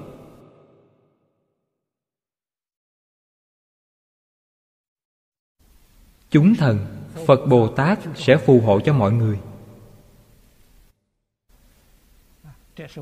[6.31, 6.79] Chúng thần,
[7.27, 9.39] phật bồ tát sẽ phù hộ cho mọi người.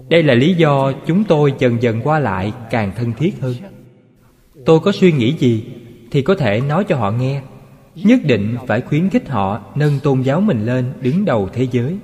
[0.08, 3.54] Đây là lý do chúng tôi dần dần qua lại càng thân thiết hơn.
[4.64, 5.66] Tôi có suy nghĩ gì
[6.10, 7.42] thì có thể nói cho họ nghe.
[7.94, 11.98] Nhất định phải khuyến khích họ nâng tôn giáo mình lên đứng đầu thế giới.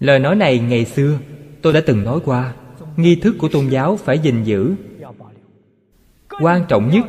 [0.00, 1.18] Lời nói này ngày xưa
[1.62, 2.54] tôi đã từng nói qua.
[2.96, 4.74] Nghi thức của tôn giáo phải gìn giữ.
[6.40, 7.06] Quan trọng nhất,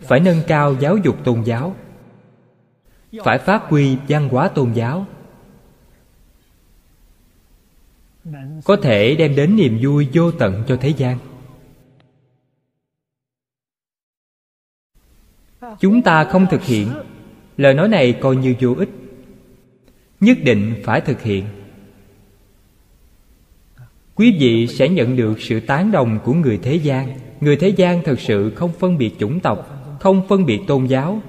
[0.00, 1.74] phải nâng cao giáo dục tôn giáo
[3.24, 5.06] phải phát huy văn hóa tôn giáo.
[8.64, 11.18] Có thể đem đến niềm vui vô tận cho thế gian.
[15.80, 16.88] Chúng ta không thực hiện.
[17.56, 18.88] Lời nói này coi như vô ích.
[20.20, 21.44] Nhất định phải thực hiện.
[24.14, 27.18] Quý vị sẽ nhận được sự tán đồng của người thế gian.
[27.40, 29.68] Người thế gian thật sự không phân biệt chủng tộc,
[30.00, 31.22] không phân biệt tôn giáo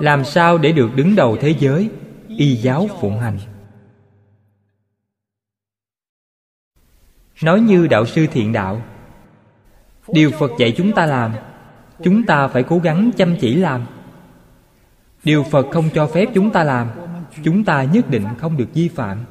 [0.00, 1.90] làm sao để được đứng đầu thế giới?
[2.28, 3.38] Y giáo phụng hành.
[7.42, 8.82] Nói như đạo sư thiện đạo,
[10.08, 11.32] điều phật dạy chúng ta làm,
[12.02, 13.86] chúng ta phải cố gắng chăm chỉ làm.
[15.24, 16.90] Điều phật không cho phép chúng ta làm,
[17.44, 19.24] chúng ta nhất định không được vi phạm.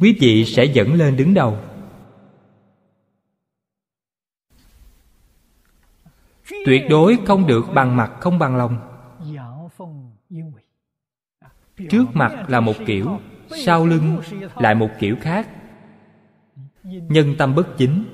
[0.00, 1.58] Quý vị sẽ dẫn lên đứng đầu.
[6.50, 8.78] Tuyệt đối không được bằng mặt không bằng lòng.
[11.90, 13.20] Trước mặt là một kiểu,
[13.64, 14.20] sau lưng
[14.56, 15.48] lại một kiểu khác.
[16.84, 18.04] Nhân tâm bất chính.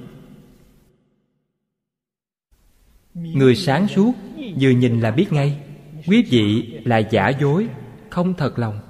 [3.14, 4.12] Người sáng suốt
[4.60, 5.60] vừa nhìn là biết ngay
[6.06, 7.68] quý vị là giả dối,
[8.10, 8.80] không thật lòng.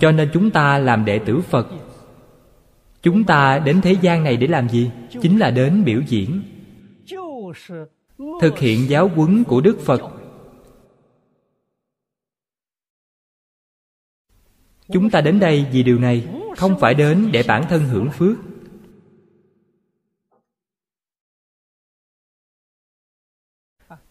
[0.00, 1.66] Cho nên chúng ta làm đệ tử phật
[3.04, 4.90] chúng ta đến thế gian này để làm gì?
[5.22, 6.42] Chính là đến biểu diễn.
[8.40, 10.00] Thực hiện giáo huấn của đức phật.
[14.92, 18.36] Chúng ta đến đây vì điều này, không phải đến để bản thân hưởng phước.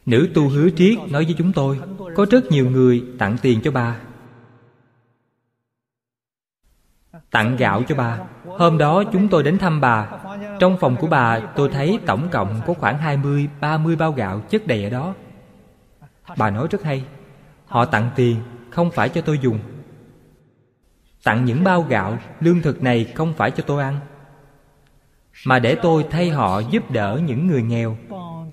[0.06, 1.80] Nữ tu hứa triết nói với chúng tôi,
[2.16, 4.13] có rất nhiều người tặng tiền cho bà.
[7.34, 8.20] Tặng gạo cho bà.
[8.46, 10.08] Hôm đó chúng tôi đến thăm bà.
[10.60, 14.68] Trong phòng của bà tôi thấy tổng cộng có khoảng 20, 30 bao gạo chất
[14.68, 15.14] đầy ở đó.
[16.38, 17.06] Bà nói rất hay.
[17.66, 18.36] Họ tặng tiền
[18.70, 19.60] không phải cho tôi dùng.
[21.24, 24.00] Tặng những bao gạo lương thực này không phải cho tôi ăn.
[25.46, 27.98] Mà để tôi thay họ giúp đỡ những người nghèo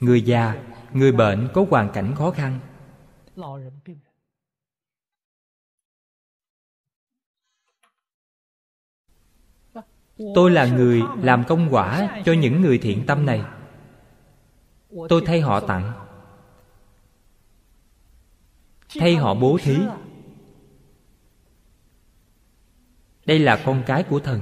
[0.01, 0.55] người già
[0.93, 2.59] người bệnh có hoàn cảnh khó khăn.
[10.34, 13.42] Tôi là người làm công quả cho những người thiện tâm này.
[15.08, 15.92] Tôi thay họ tặng.
[18.98, 19.78] Thay họ bố thí.
[23.26, 24.40] Đây là con cái của thần.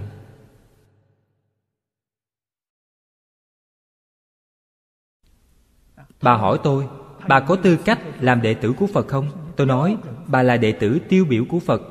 [6.23, 6.89] Bà hỏi tôi,
[7.29, 9.53] bà có tư cách làm đệ tử của phật không?
[9.57, 11.83] Tôi nói, bà là đệ tử tiêu biểu của phật.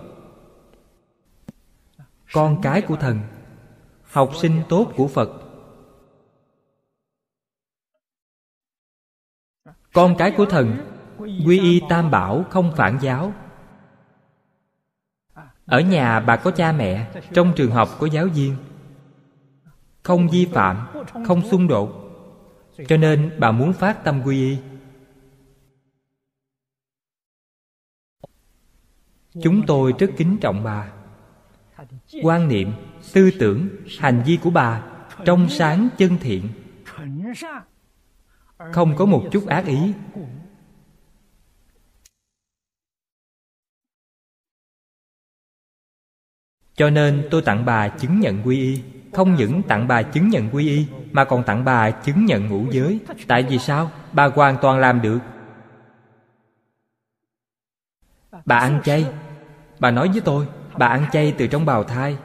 [2.34, 3.20] Con cái của thần
[4.12, 5.30] học sinh tốt của phật.
[9.94, 10.78] Con cái của thần,
[11.18, 13.34] quy y tam bảo không phản giáo.
[15.66, 18.56] Ở nhà bà có cha mẹ, trong trường học có giáo viên.
[20.04, 20.88] Không vi phạm,
[21.28, 21.90] không xung đột,
[22.88, 24.58] cho nên bà muốn phát tâm quy y.
[29.44, 30.92] Chúng tôi rất kính trọng bà.
[32.24, 32.72] Quan niệm
[33.14, 34.84] tư tưởng, hành vi của bà
[35.26, 36.50] trong sáng chân thiện.
[38.72, 39.94] Không có một chút ác ý.
[46.76, 48.84] Cho nên tôi tặng bà chứng nhận quy y.
[49.14, 52.72] Không những tặng bà chứng nhận quy y, mà còn tặng bà chứng nhận ngũ
[52.72, 53.00] giới.
[53.28, 53.92] Tại vì sao?
[54.14, 55.20] Bà hoàn toàn làm được.
[58.46, 59.06] Bà ăn chay.
[59.80, 60.48] Bà nói với tôi,
[60.78, 62.18] bà ăn chay từ trong bào thai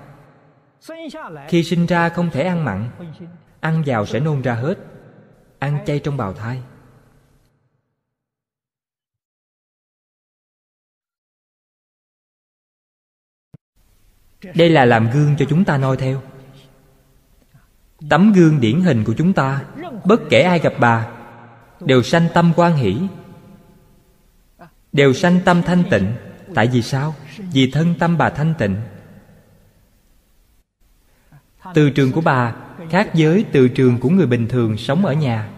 [1.49, 2.91] khi sinh ra không thể ăn mặn,
[3.61, 4.74] ăn vào sẽ nôn ra hết,
[5.59, 6.62] ăn chay trong bào thai.
[14.55, 16.22] Đây là làm gương cho chúng ta noi theo.
[18.11, 19.64] Tấm gương điển hình của chúng ta,
[20.05, 21.12] bất kể ai gặp bà,
[21.80, 22.97] đều sanh tâm quan hỷ,
[24.93, 26.12] đều sanh tâm thanh tịnh.
[26.55, 27.14] Tại vì sao?
[27.53, 28.76] Vì thân tâm bà thanh tịnh
[31.74, 32.56] từ trường của bà,
[32.90, 35.50] khác với từ trường của người bình thường sống ở nhà.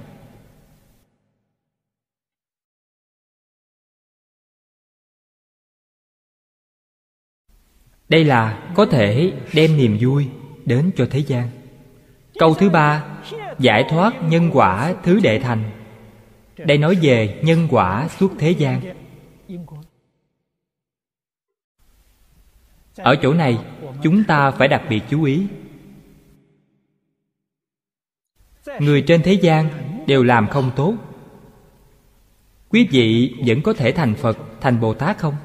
[8.08, 10.28] Đây là có thể đem niềm vui
[10.64, 11.48] đến cho thế gian.
[12.38, 13.18] Câu thứ ba,
[13.58, 15.70] giải thoát nhân quả thứ đệ thành.
[16.56, 18.80] Đây nói về nhân quả suốt thế gian.
[22.96, 23.58] Ở chỗ này,
[24.02, 25.46] chúng ta phải đặc biệt chú ý
[28.80, 29.68] người trên thế gian
[30.06, 30.94] đều làm không tốt.
[32.68, 35.36] Quý vị vẫn có thể thành phật, thành bồ tát không?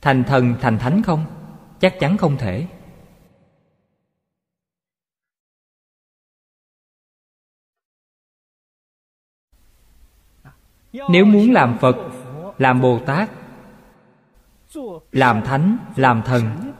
[0.00, 1.24] Thành thần, thành thánh không?
[1.80, 2.66] Chắc chắn không thể.
[10.92, 11.96] Nếu muốn làm phật,
[12.58, 13.30] làm bồ tát,
[15.12, 16.72] làm thánh, làm thần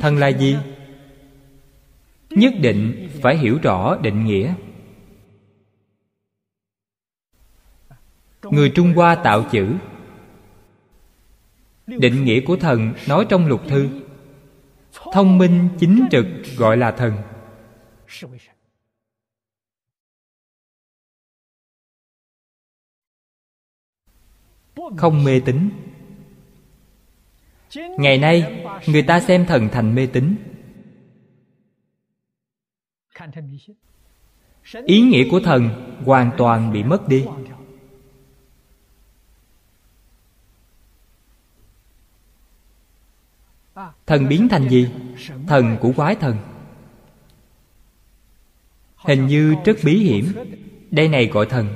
[0.00, 0.56] thần là gì?
[2.30, 4.54] Nhất định phải hiểu rõ định nghĩa.
[8.42, 9.74] Người trung hoa tạo chữ.
[11.86, 13.88] Định nghĩa của thần nói trong lục thư.
[15.12, 16.26] Thông minh chính trực
[16.56, 17.12] gọi là thần.
[24.96, 25.70] Không mê tín.
[27.98, 30.36] Ngày nay, người ta xem thần thành mê tín
[34.84, 35.68] ý nghĩa của thần
[36.04, 37.26] hoàn toàn bị mất đi.
[44.06, 44.90] Thần biến thành gì?
[45.46, 46.36] Thần của quái thần.
[48.96, 50.32] Hình như rất bí hiểm.
[50.90, 51.66] Đây này gọi thần.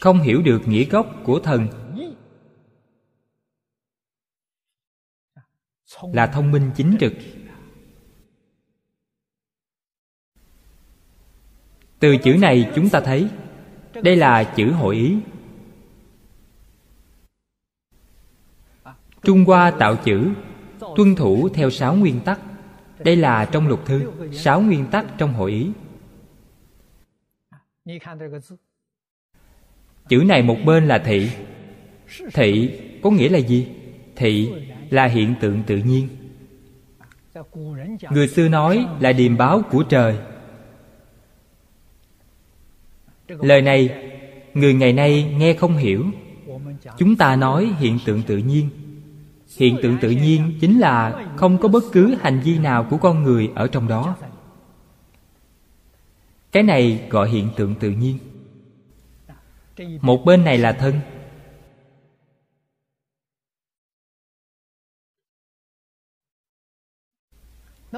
[0.00, 1.68] Không hiểu được nghĩa gốc của thần.
[6.12, 7.12] Là thông minh chính trực
[12.00, 13.28] từ chữ này chúng ta thấy,
[14.02, 15.16] đây là chữ hội ý.
[19.22, 20.28] Trung hoa tạo chữ,
[20.96, 22.40] tuân thủ theo sáu nguyên tắc.
[22.98, 25.70] Đây là trong lục thư, sáu nguyên tắc trong hội ý.
[30.08, 31.30] Chữ này một bên là thị.
[32.32, 33.68] Thị có nghĩa là gì?
[34.16, 34.52] Thị
[34.90, 36.08] là hiện tượng tự nhiên.
[38.10, 40.18] Người xưa nói là điềm báo của trời
[43.38, 44.10] lời này,
[44.54, 46.06] người ngày nay nghe không hiểu.
[46.98, 48.68] Chúng ta nói hiện tượng tự nhiên.
[49.58, 53.22] Hiện tượng tự nhiên chính là không có bất cứ hành vi nào của con
[53.22, 54.16] người ở trong đó.
[56.52, 58.18] Cái này gọi hiện tượng tự nhiên.
[60.00, 61.00] Một bên này là thân.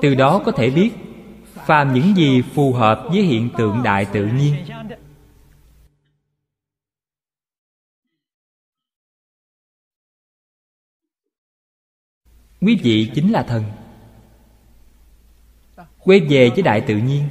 [0.03, 0.91] Từ đó có thể biết
[1.67, 4.55] phàm những gì phù hợp với hiện tượng đại tự nhiên.
[12.63, 13.65] Quý vị chính là thần.
[15.99, 17.29] Quay về với đại tự nhiên.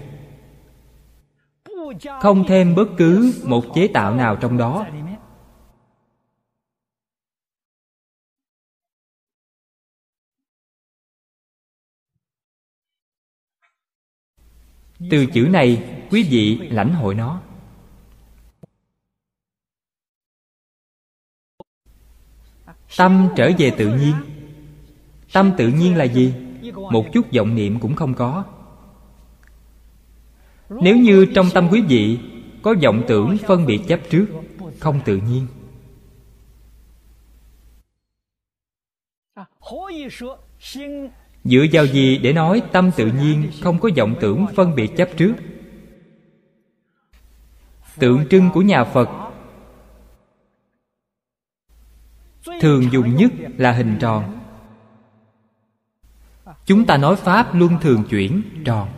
[2.21, 4.87] Không thêm bất cứ một chế tạo nào trong đó.
[15.09, 17.41] Từ chữ này, quý vị lãnh hội nó.
[22.97, 24.40] Tâm trở về tự nhiên
[25.33, 26.33] tâm tự nhiên là gì?
[26.91, 28.43] Một chút vọng niệm cũng không có.
[30.69, 32.19] Nếu như trong tâm quý vị
[32.61, 34.25] có vọng tưởng phân biệt chấp trước,
[34.79, 35.47] không tự nhiên.
[41.43, 45.09] Dựa vào gì để nói tâm tự nhiên không có vọng tưởng phân biệt chấp
[45.17, 45.33] trước?
[47.99, 49.09] Tượng trưng của nhà phật
[52.61, 54.40] thường dùng nhất là hình tròn
[56.71, 58.89] chúng ta nói pháp luân thường chuyển, tròn.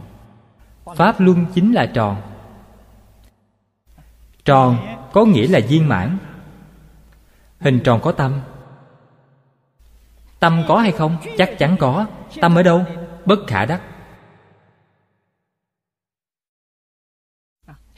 [0.95, 2.21] Pháp luân chính là tròn.
[4.45, 6.17] Tròn có nghĩa là viên mãn.
[7.59, 8.41] Hình tròn có tâm.
[10.39, 11.17] Tâm có hay không?
[11.38, 12.05] Chắc chắn có.
[12.41, 12.86] Tâm ở đâu?
[13.26, 13.82] Bất khả đắc.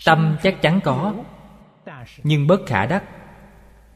[0.05, 1.13] Tâm chắc chắn có,
[2.23, 3.03] nhưng bất khả đắc.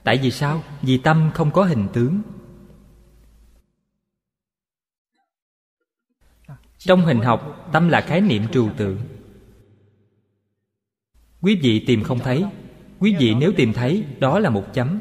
[0.04, 0.62] Tại vì sao?
[0.82, 2.22] Vì tâm không có hình tướng.
[6.80, 9.00] Trong hình học, tâm là khái niệm trừu tượng.
[11.42, 12.46] Quý vị tìm không thấy.
[13.00, 15.00] Quý vị nếu tìm thấy, đó là một chấm.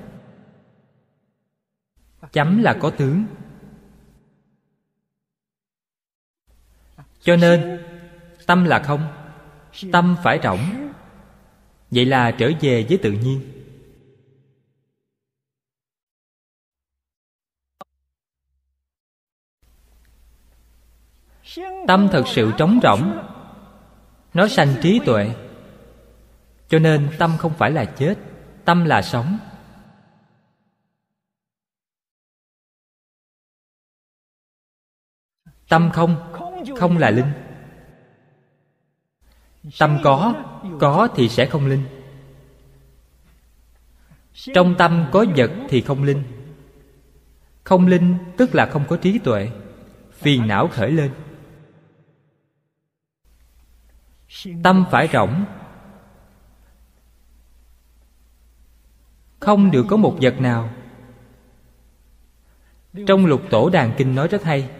[2.33, 3.24] Chấm là có tướng.
[7.20, 7.81] Cho nên,
[8.47, 9.07] tâm là không,
[9.93, 10.89] tâm phải rỗng
[11.91, 13.58] vậy là trở về với tự nhiên.
[21.87, 23.19] Tâm thật sự trống rỗng.
[24.35, 25.35] Nó sanh trí tuệ.
[26.69, 28.19] Cho nên tâm không phải là chết,
[28.65, 29.39] tâm là sống.
[35.69, 36.33] Tâm không
[36.77, 37.33] không là linh.
[39.79, 40.35] Tâm có
[40.81, 41.85] có thì sẽ không linh.
[44.55, 46.23] Trong tâm có vật thì không linh.
[47.65, 49.51] Không linh tức là không có trí tuệ
[50.13, 51.11] phiền não khởi lên
[54.62, 55.45] tâm phải rỗng
[59.41, 60.70] không được có một vật nào.
[63.07, 64.70] Trong lục tổ đàn kinh nói rất hay,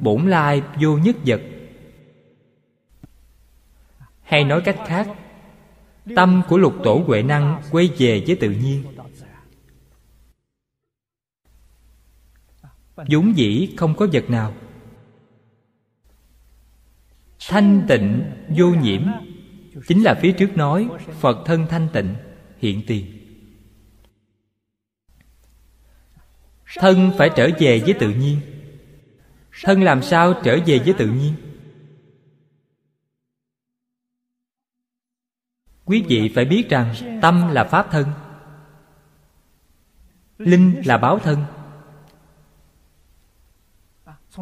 [0.00, 1.40] bổn lai vô nhất vật.
[4.22, 5.08] Hay nói cách khác,
[6.16, 8.84] tâm của lục tổ huệ năng quay về với tự nhiên.
[12.96, 14.52] Vốn dĩ không có vật nào
[17.48, 19.02] thanh tịnh vô nhiễm.
[19.88, 20.88] Chính là phía trước nói,
[21.20, 22.14] phật thân thanh tịnh,
[22.58, 23.06] hiện tiền.
[26.76, 28.40] Thân phải trở về với tự nhiên.
[29.64, 31.34] Thân làm sao trở về với tự nhiên?
[35.84, 38.06] Quý vị phải biết rằng tâm là pháp thân,
[40.38, 41.44] linh là báo thân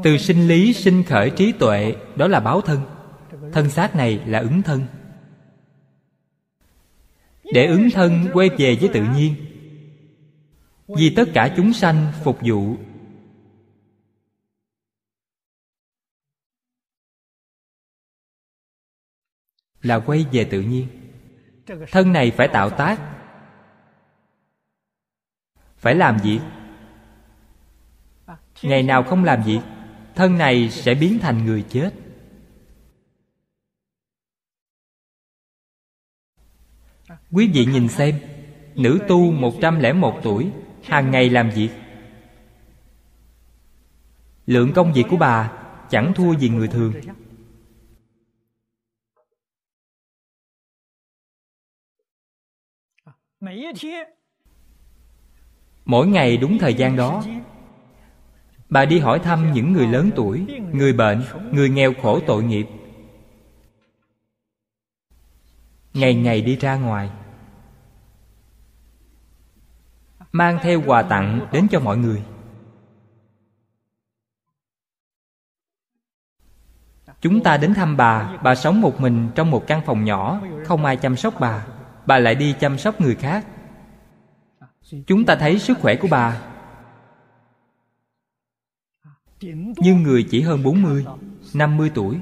[0.02, 2.80] từ sinh lý sinh khởi trí tuệ, đó là báo thân.
[3.52, 4.86] Thân xác này là ứng thân.
[7.52, 9.34] Để ứng thân, quay về với tự nhiên.
[10.88, 12.76] Vì tất cả chúng sanh phục vụ.
[19.82, 20.88] Là quay về tự nhiên.
[21.90, 23.00] Thân này phải tạo tác.
[25.76, 26.40] Phải làm việc.
[28.62, 29.60] Ngày nào không làm việc?
[30.16, 31.90] Thân này sẽ biến thành người chết.
[37.32, 38.20] Quý vị nhìn xem
[38.74, 40.50] nữ tu một trăm lẻ một tuổi
[40.84, 41.70] hàng ngày làm việc.
[44.46, 45.52] Lượng công việc của bà
[45.90, 46.92] chẳng thua gì người thường.
[55.84, 57.24] Mỗi ngày đúng thời gian đó
[58.68, 62.66] bà đi hỏi thăm những người lớn tuổi, người bệnh, người nghèo khổ tội nghiệp.
[65.94, 67.10] Ngày ngày đi ra ngoài.
[70.32, 72.22] Mang theo quà tặng đến cho mọi người.
[77.20, 80.84] Chúng ta đến thăm bà bà sống một mình trong một căn phòng nhỏ, không
[80.84, 81.66] ai chăm sóc bà.
[82.06, 83.46] Bà lại đi chăm sóc người khác.
[85.06, 86.55] Chúng ta thấy sức khỏe của bà
[89.54, 91.04] nhưng người chỉ hơn 40,
[91.54, 92.18] 50 tuổi.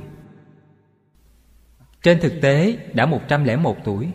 [2.02, 4.10] Trên thực tế đã 101 tuổi.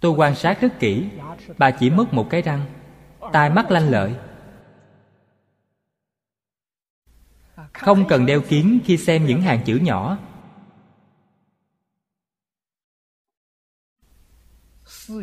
[0.00, 1.08] Tôi quan sát rất kỹ
[1.58, 2.66] Bà chỉ mất một cái răng
[3.32, 4.14] Tai mắt lanh lợi.
[7.72, 10.18] Không cần đeo kiến khi xem những hàng chữ nhỏ.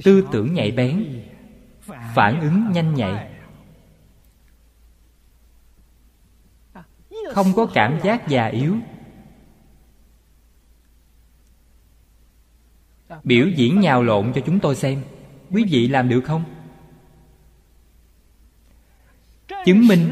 [0.04, 1.24] Tư tưởng nhạy bén
[2.16, 3.35] Phản ứng nhanh nhạy.
[7.32, 8.76] Không có cảm giác già yếu.
[13.24, 15.02] Biểu diễn nhào lộn cho chúng tôi xem.
[15.52, 16.44] Quý vị làm được không?
[19.66, 20.12] Chứng minh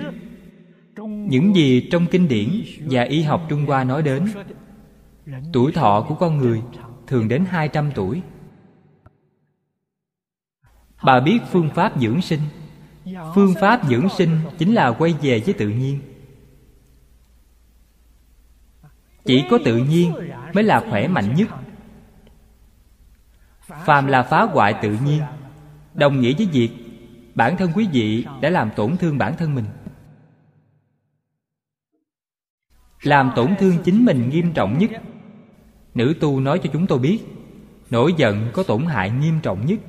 [1.29, 4.27] những gì trong kinh điển và y học Trung Hoa nói đến.
[5.53, 6.61] Tuổi thọ của con người
[7.07, 8.21] thường đến 200 tuổi.
[11.03, 12.41] Bà biết phương pháp dưỡng sinh.
[13.35, 15.99] Phương pháp dưỡng sinh chính là quay về với tự nhiên
[19.25, 20.13] chỉ có tự nhiên
[20.53, 21.49] mới là khỏe mạnh nhất.
[23.85, 25.21] Phàm là phá hoại tự nhiên,
[25.93, 26.69] đồng nghĩa với việc
[27.35, 29.65] bản thân quý vị đã làm tổn thương bản thân mình.
[33.01, 34.91] Làm tổn thương chính mình nghiêm trọng nhất.
[35.93, 37.19] Nữ tu nói cho chúng tôi biết,
[37.89, 39.79] nổi giận có tổn hại nghiêm trọng nhất.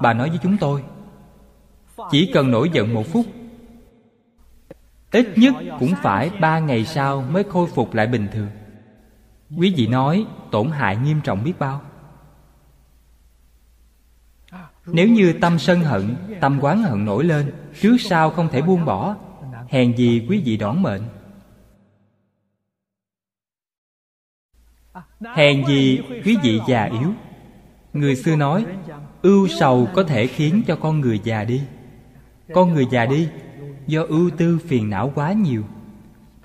[0.00, 0.84] Bà nói với chúng tôi,
[2.10, 3.26] chỉ cần nổi giận một phút
[5.14, 8.48] ít nhất cũng phải ba ngày sau mới khôi phục lại bình thường.
[9.56, 11.80] Quý vị nói tổn hại nghiêm trọng biết bao.
[14.86, 18.84] Nếu như tâm sân hận, tâm quán hận nổi lên, trước sau không thể buông
[18.84, 19.16] bỏ,
[19.68, 21.02] hèn gì quý vị đón mệnh?
[25.34, 27.12] Hèn gì quý vị già yếu?
[27.92, 28.66] Người xưa nói,
[29.22, 31.62] ưu sầu có thể khiến cho con người già đi.
[32.54, 33.28] Con người già đi
[33.86, 35.64] do ưu tư phiền não quá nhiều.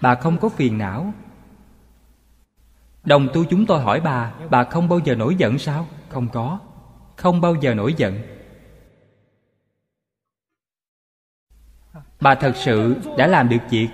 [0.01, 1.13] Bà không có phiền não.
[3.03, 5.87] Đồng tu chúng tôi hỏi bà bà không bao giờ nổi giận sao?
[6.09, 6.59] Không có.
[7.15, 8.21] Không bao giờ nổi giận.
[12.21, 13.87] Bà thật sự đã làm được việc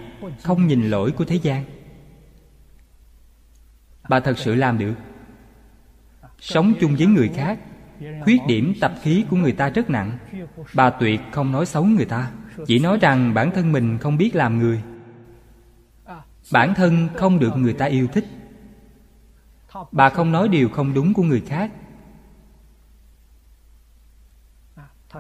[0.44, 1.66] không nhìn lỗi của thế gian.
[4.10, 4.94] Bà thật sự làm được.
[6.40, 7.60] Sống chung với người khác,
[8.24, 10.18] khuyết điểm tập khí của người ta rất nặng.
[10.74, 12.32] Bà tuyệt không nói xấu người ta
[12.68, 14.82] chỉ nói rằng bản thân mình không biết làm người.
[16.52, 18.26] Bản thân không được người ta yêu thích.
[19.92, 21.72] Bà không nói điều không đúng của người khác.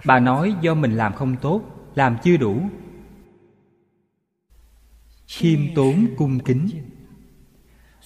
[0.05, 1.61] Bà nói do mình làm không tốt,
[1.95, 2.61] làm chưa đủ.
[5.27, 6.69] Khiêm tốn, cung kính.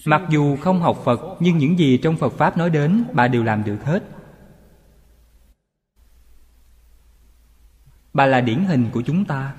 [0.06, 3.44] Mặc dù không học phật, nhưng những gì trong phật pháp nói đến, bà đều
[3.44, 4.04] làm được hết.
[8.20, 9.54] Bà là điển hình của chúng ta,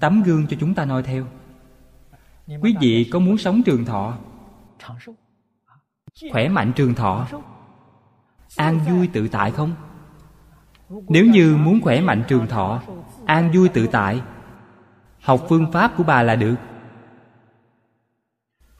[0.00, 1.26] tấm gương cho chúng ta noi theo.
[2.60, 4.18] Quý vị có muốn sống trường thọ?
[6.32, 7.26] Khỏe mạnh trường thọ.
[8.56, 9.74] An vui tự tại không?
[10.88, 12.82] Nếu như muốn khỏe mạnh trường thọ,
[13.26, 14.22] an vui tự tại,
[15.22, 16.56] học phương pháp của bà là được.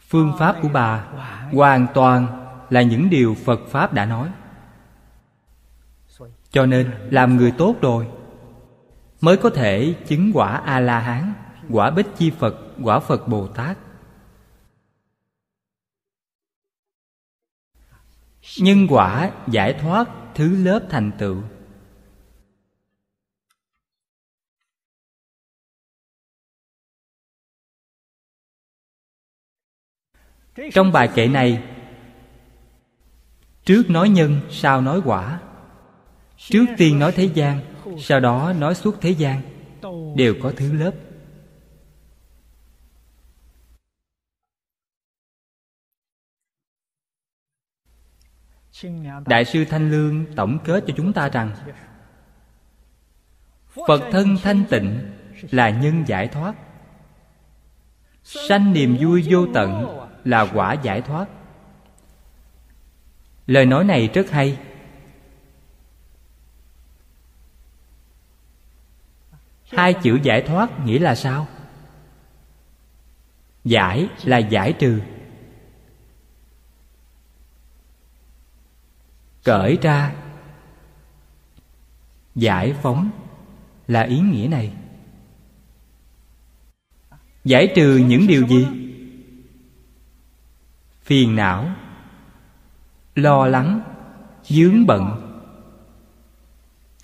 [0.09, 1.05] Phương pháp của bà
[1.53, 2.26] hoàn toàn
[2.70, 4.28] là những điều phật pháp đã nói.
[6.51, 8.09] Cho nên làm người tốt rồi
[9.21, 11.35] mới có thể chứng quả a la hán
[11.71, 13.79] quả bích chi phật, quả phật bồ tát.
[18.59, 21.43] Nhân quả giải thoát thứ lớp thành tựu.
[30.73, 31.62] Trong bài kệ này,
[33.64, 35.41] trước nói nhân, sau nói quả.
[36.37, 39.43] Trước tiên nói thế gian sau đó nói suốt thế gian.
[40.16, 40.95] Đều có thứ lớp.
[49.26, 51.53] Đại sư thanh lương tổng kết cho chúng ta rằng,
[53.87, 55.11] phật thân thanh tịnh
[55.51, 56.55] là nhân giải thoát.
[58.24, 61.26] Sanh niềm vui vô tận là quả giải thoát.
[63.47, 64.59] Lời nói này rất hay.
[69.71, 71.49] Hai chữ giải thoát nghĩa là sao?
[73.64, 75.01] Giải là giải trừ.
[79.45, 80.14] Cởi ra.
[82.35, 83.11] Giải phóng
[83.87, 84.73] là ý nghĩa này.
[87.45, 88.66] Giải trừ những điều gì?
[91.03, 91.71] Phiền não,
[93.14, 93.81] lo lắng,
[94.45, 95.33] dướng bận,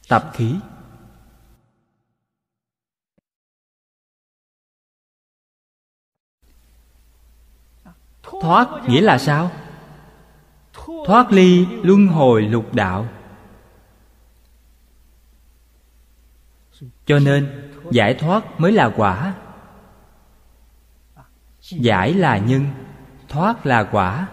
[0.09, 0.55] tập khí.
[8.43, 9.51] Thoát nghĩa là sao?
[11.07, 13.09] Thoát ly luân hồi lục đạo.
[17.07, 19.35] Cho nên, giải thoát mới là quả.
[21.61, 22.67] Giải là nhân,
[23.29, 24.29] thoát là quả.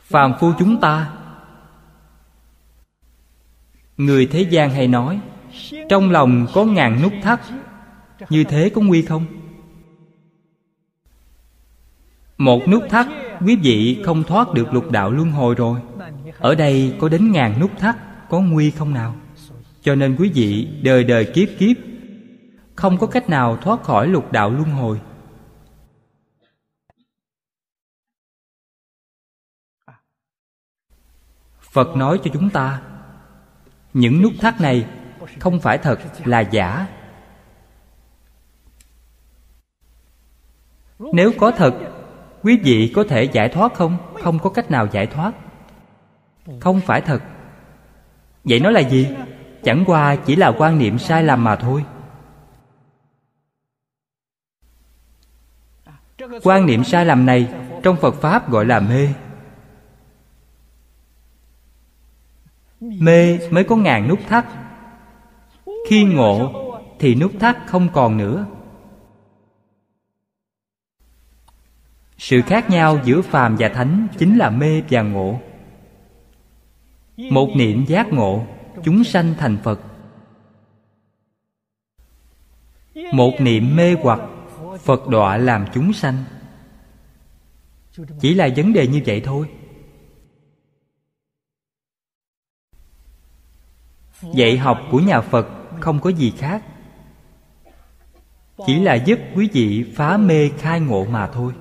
[0.00, 1.12] Phàm phu chúng ta.
[3.96, 5.20] Người thế gian hay nói,
[5.88, 7.40] trong lòng có ngàn nút thắt
[8.28, 9.26] như thế có nguy không?
[12.38, 13.06] Một nút thắt,
[13.46, 15.80] quý vị không thoát được lục đạo luân hồi rồi.
[16.38, 17.96] Ở đây có đến ngàn nút thắt,
[18.28, 19.14] có nguy không nào?
[19.82, 21.76] Cho nên quý vị đời đời kiếp kiếp,
[22.74, 25.00] không có cách nào thoát khỏi lục đạo luân hồi.
[31.60, 32.82] Phật nói cho chúng ta,
[33.92, 34.86] những nút thắt này
[35.38, 36.86] không phải thật, là giả.
[40.98, 41.74] Nếu có thật,
[42.42, 43.96] quý vị có thể giải thoát không?
[44.22, 45.32] Không có cách nào giải thoát.
[46.60, 47.22] Không phải thật.
[48.44, 49.08] Vậy nó là gì?
[49.62, 51.84] Chẳng qua chỉ là quan niệm sai lầm mà thôi.
[56.42, 57.48] Quan niệm sai lầm này
[57.82, 59.08] trong phật pháp gọi là mê.
[62.80, 64.46] Mê mới có ngàn nút thắt.
[65.88, 66.52] Khi ngộ
[66.98, 68.46] thì nút thắt không còn nữa.
[72.18, 75.40] Sự khác nhau giữa phàm và thánh chính là mê và ngộ.
[77.16, 78.46] Một niệm giác ngộ,
[78.84, 79.80] chúng sanh thành phật.
[83.12, 84.20] Một niệm mê hoặc,
[84.78, 86.24] phật đọa làm chúng sanh.
[88.20, 89.50] Chỉ là vấn đề như vậy thôi.
[94.34, 95.48] Dạy học của nhà phật
[95.80, 96.64] không có gì khác.
[98.66, 101.52] Chỉ là giúp quý vị phá mê khai ngộ mà thôi.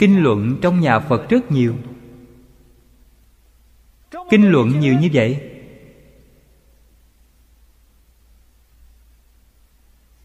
[0.00, 1.74] Kinh luận trong nhà phật rất nhiều.
[4.30, 5.48] Kinh luận nhiều như vậy.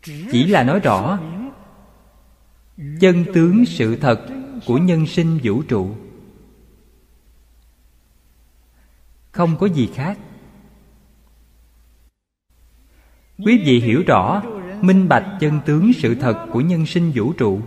[0.03, 1.20] Chỉ là nói rõ,
[2.99, 4.28] chân tướng sự thật
[4.66, 5.95] của nhân sinh vũ trụ.
[9.32, 10.18] Không có gì khác.
[13.38, 14.43] Quý vị hiểu rõ,
[14.82, 17.62] minh bạch chân tướng sự thật của nhân sinh vũ trụ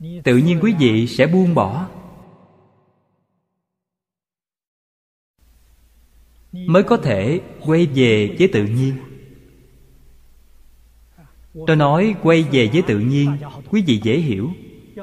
[0.00, 1.88] tự nhiên quý vị sẽ buông bỏ.
[6.52, 8.94] Mới có thể quay về với tự nhiên.
[11.66, 13.36] Tôi nói quay về với tự nhiên,
[13.70, 14.50] quý vị dễ hiểu.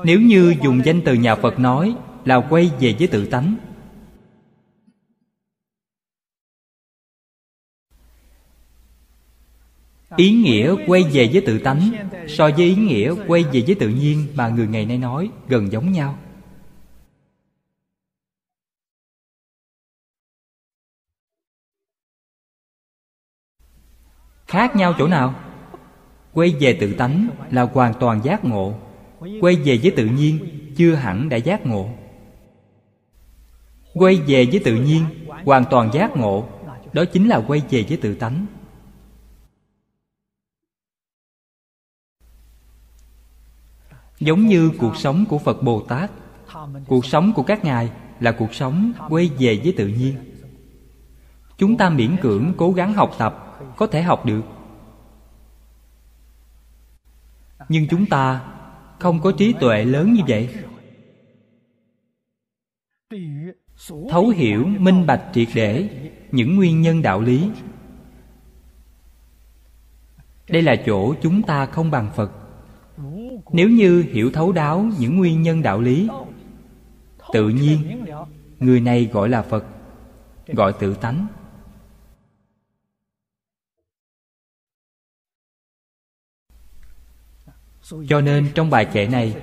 [0.04, 1.96] Nếu như dùng danh từ nhà phật nói
[2.26, 3.56] là quay về với tự tánh
[10.18, 11.92] ý nghĩa quay về với tự tánh
[12.28, 15.72] so với ý nghĩa quay về với tự nhiên mà người ngày nay nói gần
[15.72, 16.18] giống nhau.
[24.48, 25.36] Khác nhau chỗ nào?
[26.34, 28.74] Quay về tự tánh là hoàn toàn giác ngộ.
[29.42, 30.40] Quay về với tự nhiên
[30.76, 31.90] chưa hẳn đã giác ngộ.
[33.94, 35.06] Quay về với tự nhiên
[35.46, 36.50] hoàn toàn giác ngộ,
[36.94, 38.46] đó chính là quay về với tự tánh.
[44.20, 46.12] Giống như cuộc sống của phật bồ tát,
[46.88, 50.16] cuộc sống của các ngài là cuộc sống quay về với tự nhiên.
[51.58, 54.42] Chúng ta miễn cưỡng cố gắng học tập, có thể học được.
[57.70, 58.42] Nhưng chúng ta
[59.00, 60.50] không có trí tuệ lớn như vậy.
[64.10, 65.90] Thấu hiểu, minh bạch triệt để
[66.32, 67.50] những nguyên nhân đạo lý.
[70.50, 72.32] Đây là chỗ chúng ta không bằng phật
[73.52, 76.10] nếu như hiểu thấu đáo những nguyên nhân đạo lý,
[77.34, 78.06] tự nhiên,
[78.60, 79.66] người này gọi là phật,
[80.48, 81.28] gọi tự tánh.
[88.10, 89.42] Cho nên trong bài kệ này,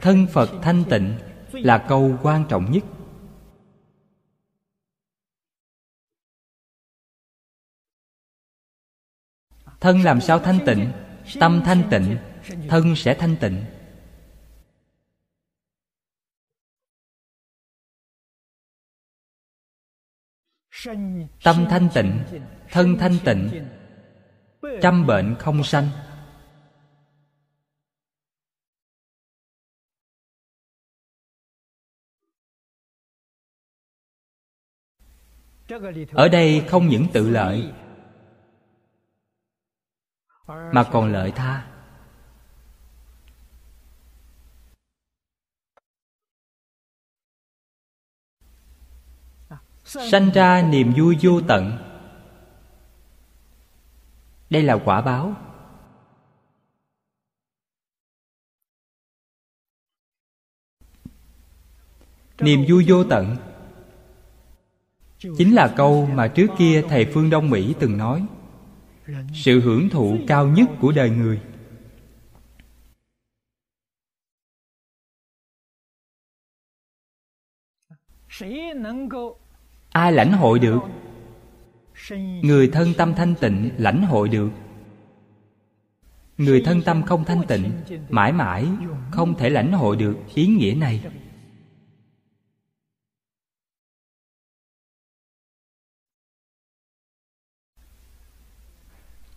[0.00, 1.18] thân phật thanh tịnh
[1.52, 2.84] là câu quan trọng nhất.
[9.80, 10.92] Thân làm sao thanh tịnh,
[11.40, 12.16] tâm thanh tịnh,
[12.68, 13.64] thân sẽ thanh tịnh.
[21.44, 22.24] Tâm thanh tịnh,
[22.70, 23.66] thân thanh tịnh
[24.82, 25.88] trăm bệnh không sanh.
[36.12, 37.72] Ở đây không những tự lợi
[40.46, 41.66] mà còn lợi tha.
[49.84, 51.78] Sanh ra niềm vui vô tận.
[54.50, 55.34] Đây là quả báo.
[62.38, 63.36] Niềm vui vô tận.
[65.18, 68.26] Chính là câu mà trước kia thầy phương đông mỹ từng nói
[69.34, 71.40] sự hưởng thụ cao nhất của đời người.
[79.90, 80.80] Ai lãnh hội được?
[82.42, 84.50] Người thân tâm thanh tịnh lãnh hội được.
[86.38, 87.72] Người thân tâm không thanh tịnh,
[88.08, 88.66] mãi mãi
[89.10, 91.04] không thể lãnh hội được ý nghĩa này.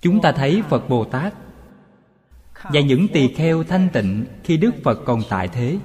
[0.02, 1.34] Chúng ta thấy phật bồ tát.
[2.64, 5.80] Và những tỳ kheo thanh tịnh khi đức phật còn tại thế.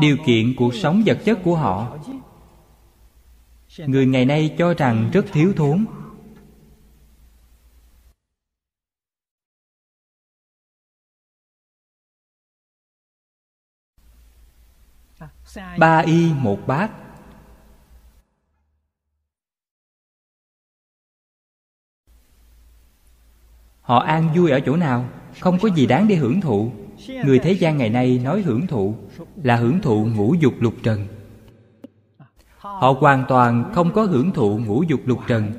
[0.00, 1.98] Điều kiện cuộc sống vật chất của họ.
[3.78, 5.86] Người ngày nay cho rằng rất thiếu thốn.
[15.78, 16.90] Ba y một bát.
[23.82, 25.08] Họ an vui ở chỗ nào?
[25.40, 26.72] Không có gì đáng để hưởng thụ.
[27.24, 28.94] Người thế gian ngày nay nói hưởng thụ
[29.42, 31.06] là hưởng thụ ngũ dục lục trần.
[32.58, 35.52] Họ hoàn toàn không có hưởng thụ ngũ dục lục trần.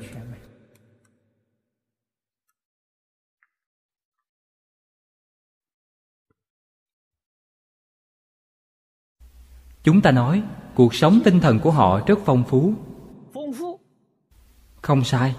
[9.83, 10.43] Chúng ta nói,
[10.75, 12.73] cuộc sống tinh thần của họ rất phong phú.
[14.81, 15.35] Không sai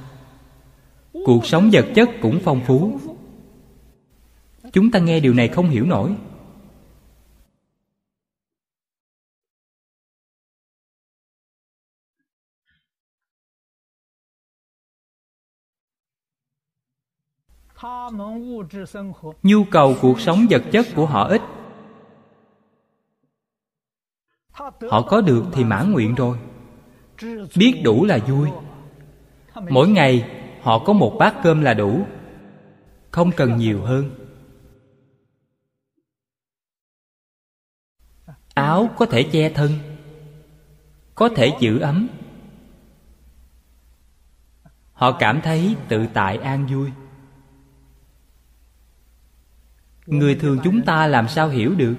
[1.25, 2.99] cuộc sống vật chất cũng phong phú.
[4.73, 6.17] Chúng ta nghe điều này không hiểu nổi.
[19.43, 21.41] Nhu cầu cuộc sống vật chất của họ ít.
[24.91, 26.39] Họ có được thì mãn nguyện rồi.
[27.57, 28.49] Biết đủ là vui.
[29.71, 32.07] Mỗi ngày họ có một bát cơm là đủ.
[33.11, 34.11] Không cần nhiều hơn.
[38.55, 39.73] Áo có thể che thân.
[41.15, 42.09] Có thể giữ ấm.
[44.93, 46.91] Họ cảm thấy tự tại an vui.
[50.07, 51.95] Người thường chúng ta làm sao hiểu được?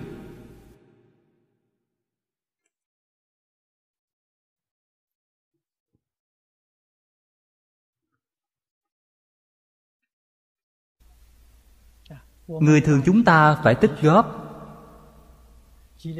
[12.47, 14.41] Người thường chúng ta phải tích góp,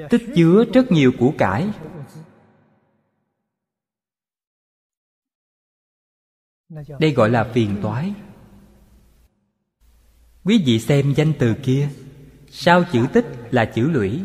[0.10, 1.70] tích chứa rất nhiều của cải.
[7.00, 8.14] Đây gọi là phiền toái.
[10.44, 11.90] Quý vị xem danh từ kia
[12.50, 14.24] sau chữ tích là chữ lũy?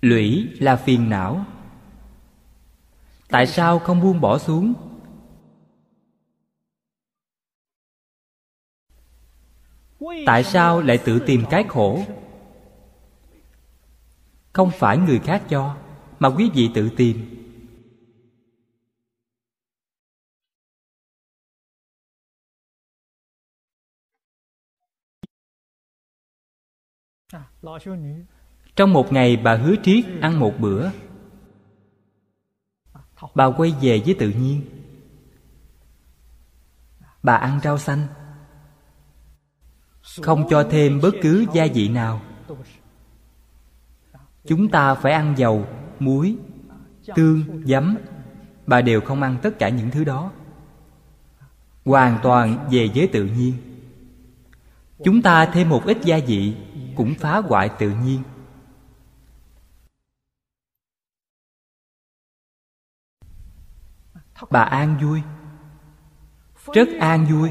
[0.00, 1.44] Lũy là phiền não.
[3.28, 4.74] Tại sao không buông bỏ xuống?
[10.26, 12.04] Tại sao lại tự tìm cái khổ?
[14.52, 15.76] Không phải người khác cho,
[16.18, 17.40] mà quý vị tự tìm.
[28.76, 30.90] Trong một ngày bà hứa triết ăn một bữa.
[33.34, 34.62] Bà quay về với tự nhiên.
[37.22, 38.06] Bà ăn rau xanh
[40.22, 42.20] không cho thêm bất cứ gia vị nào.
[44.46, 45.66] Chúng ta phải ăn dầu,
[46.00, 46.36] muối,
[47.14, 47.96] tương, giấm.
[48.66, 50.32] Bà đều không ăn tất cả những thứ đó.
[51.84, 53.54] Hoàn toàn về với tự nhiên.
[55.04, 56.54] Chúng ta thêm một ít gia vị
[56.96, 58.22] cũng phá hoại tự nhiên.
[64.50, 65.22] Bà an vui.
[66.74, 67.50] Rất an vui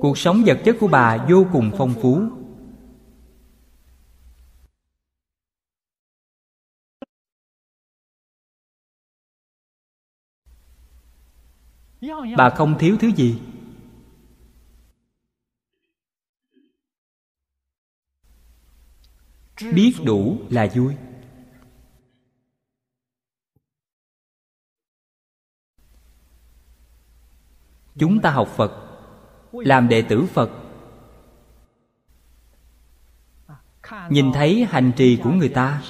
[0.00, 2.22] cuộc sống vật chất của bà vô cùng phong phú.
[12.36, 13.40] Bà không thiếu thứ gì.
[19.74, 20.96] Biết đủ là vui.
[27.98, 28.89] Chúng ta học phật
[29.52, 30.50] làm đệ tử phật.
[34.10, 35.82] Nhìn thấy hành trì của người ta,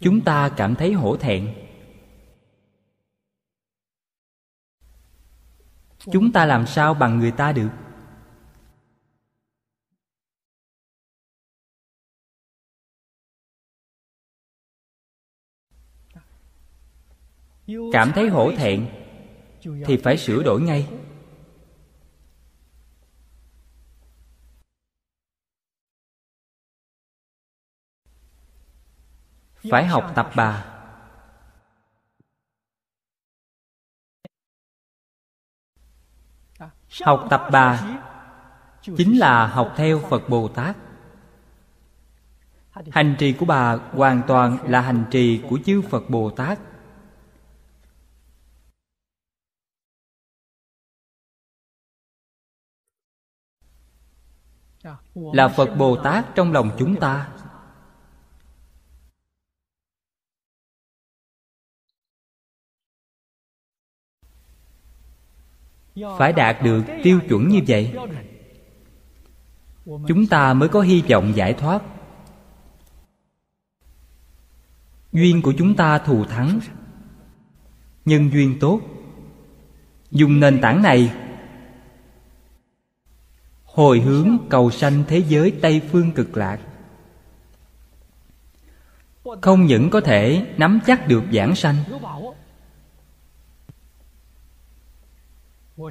[0.00, 1.54] chúng ta cảm thấy hổ thẹn.
[6.12, 7.70] Chúng ta làm sao bằng người ta được?
[17.92, 18.86] Cảm thấy hổ thẹn
[19.86, 20.88] thì phải sửa đổi ngay.
[29.70, 30.64] Phải học tập bà.
[37.04, 37.98] Học tập bà
[38.82, 40.76] Chính là học theo Phật Bồ Tát.
[42.90, 46.58] Hành trì của bà hoàn toàn là hành trì của chư Phật Bồ Tát.
[55.14, 57.33] Là Phật Bồ Tát trong lòng chúng ta.
[66.18, 67.94] Phải đạt được tiêu chuẩn như vậy.
[69.84, 71.82] Chúng ta mới có hy vọng giải thoát.
[75.12, 76.60] Duyên của chúng ta thù thắng,
[78.04, 78.80] nhân duyên tốt.
[80.10, 81.12] Dùng nền tảng này,
[83.64, 86.60] hồi hướng cầu sanh thế giới tây phương cực lạc.
[89.42, 91.76] Không những có thể nắm chắc được giảng sanh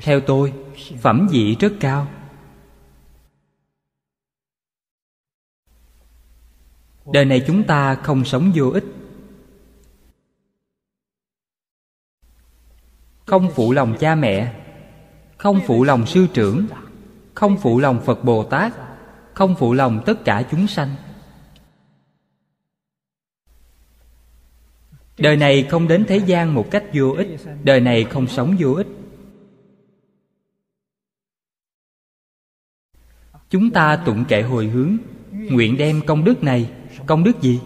[0.02, 0.54] theo tôi,
[1.02, 2.08] phẩm vị rất cao.
[7.14, 8.84] Đời này chúng ta không sống vô ích.
[13.26, 14.62] Không phụ lòng cha mẹ,
[15.38, 16.66] không phụ lòng sư trưởng,
[17.34, 18.74] không phụ lòng phật bồ tát,
[19.34, 20.96] không phụ lòng tất cả chúng sanh.
[25.18, 27.28] Đời này không đến thế gian một cách vô ích,
[27.64, 28.88] đời này không sống vô ích.
[33.54, 34.98] Chúng ta tụng kệ hồi hướng.
[35.32, 36.72] Nguyện đem công đức này.
[37.06, 37.60] Công đức gì?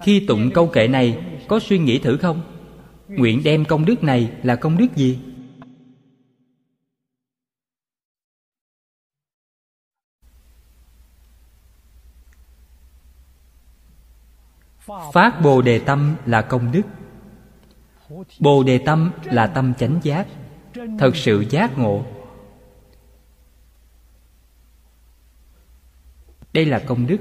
[0.00, 2.42] Khi tụng câu kệ này, có suy nghĩ thử không?
[3.08, 5.18] Nguyện đem công đức này là công đức gì?
[15.12, 16.82] Phát bồ đề tâm là công đức.
[18.40, 20.26] Bồ đề tâm là tâm chánh giác
[20.98, 22.04] thật sự giác ngộ.
[26.52, 27.18] Đây là công đức.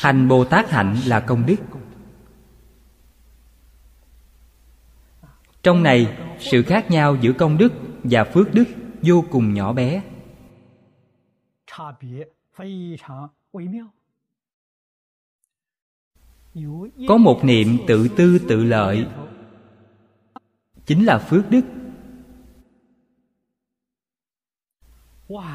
[0.00, 1.56] Hành bồ tát hạnh là công đức.
[5.62, 7.72] Trong này, sự khác nhau giữa công đức
[8.04, 8.64] và phước đức
[9.02, 10.02] vô cùng nhỏ bé.
[17.08, 19.06] Có một niệm tự tư tự lợi
[20.90, 21.60] chính là phước đức.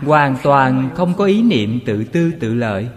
[0.01, 2.89] Hoàn toàn không có ý niệm tự tư tự lợi.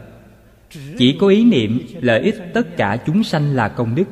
[0.70, 4.04] Chỉ có ý niệm lợi ích tất cả chúng sanh là công đức.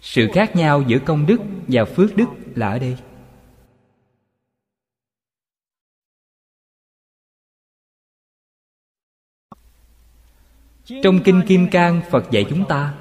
[0.00, 2.96] Sự khác nhau giữa công đức và phước đức là ở đây.
[11.02, 12.97] Trong kinh kim cang, phật dạy chúng ta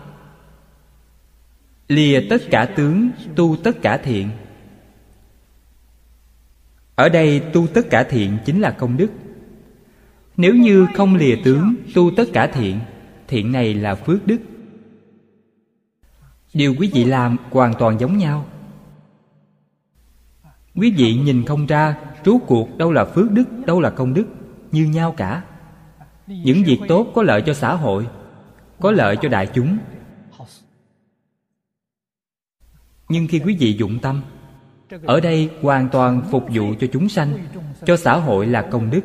[1.87, 4.29] lìa tất cả tướng, tu tất cả thiện.
[6.95, 9.11] Ở đây tu tất cả thiện chính là công đức.
[10.37, 12.79] Nếu như không lìa tướng, tu tất cả thiện
[13.27, 14.37] thiện này là phước đức.
[16.53, 18.45] Điều quý vị làm hoàn toàn giống nhau.
[20.75, 24.25] Quý vị nhìn không ra trú cuộc đâu là phước đức, đâu là công đức,
[24.71, 25.43] như nhau cả.
[26.27, 28.07] Những việc tốt có lợi cho xã hội,
[28.79, 29.77] có lợi cho đại chúng.
[33.09, 34.23] Nhưng khi quý vị dụng tâm,
[35.03, 37.47] ở đây hoàn toàn phục vụ cho chúng sanh,
[37.85, 39.01] cho xã hội là công đức.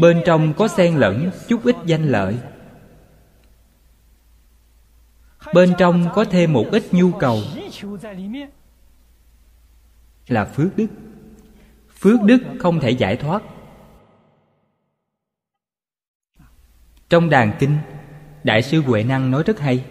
[0.00, 2.38] Bên trong có xen lẫn chút ít danh lợi.
[5.54, 7.38] Bên trong có thêm một ít nhu cầu,
[10.28, 10.86] là phước đức.
[11.98, 13.42] Phước đức không thể giải thoát.
[17.08, 17.78] Trong đàn kinh,
[18.44, 19.84] đại sư huệ năng nói rất hay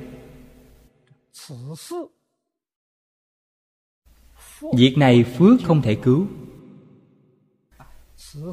[4.73, 6.27] việc này phước không thể cứu.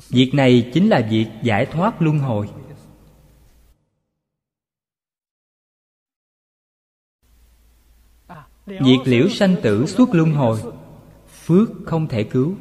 [0.08, 2.48] Việc này chính là việc giải thoát luân hồi.
[8.66, 10.62] Việc liễu sanh tử suốt luân hồi,
[11.48, 12.56] Phước không thể cứu.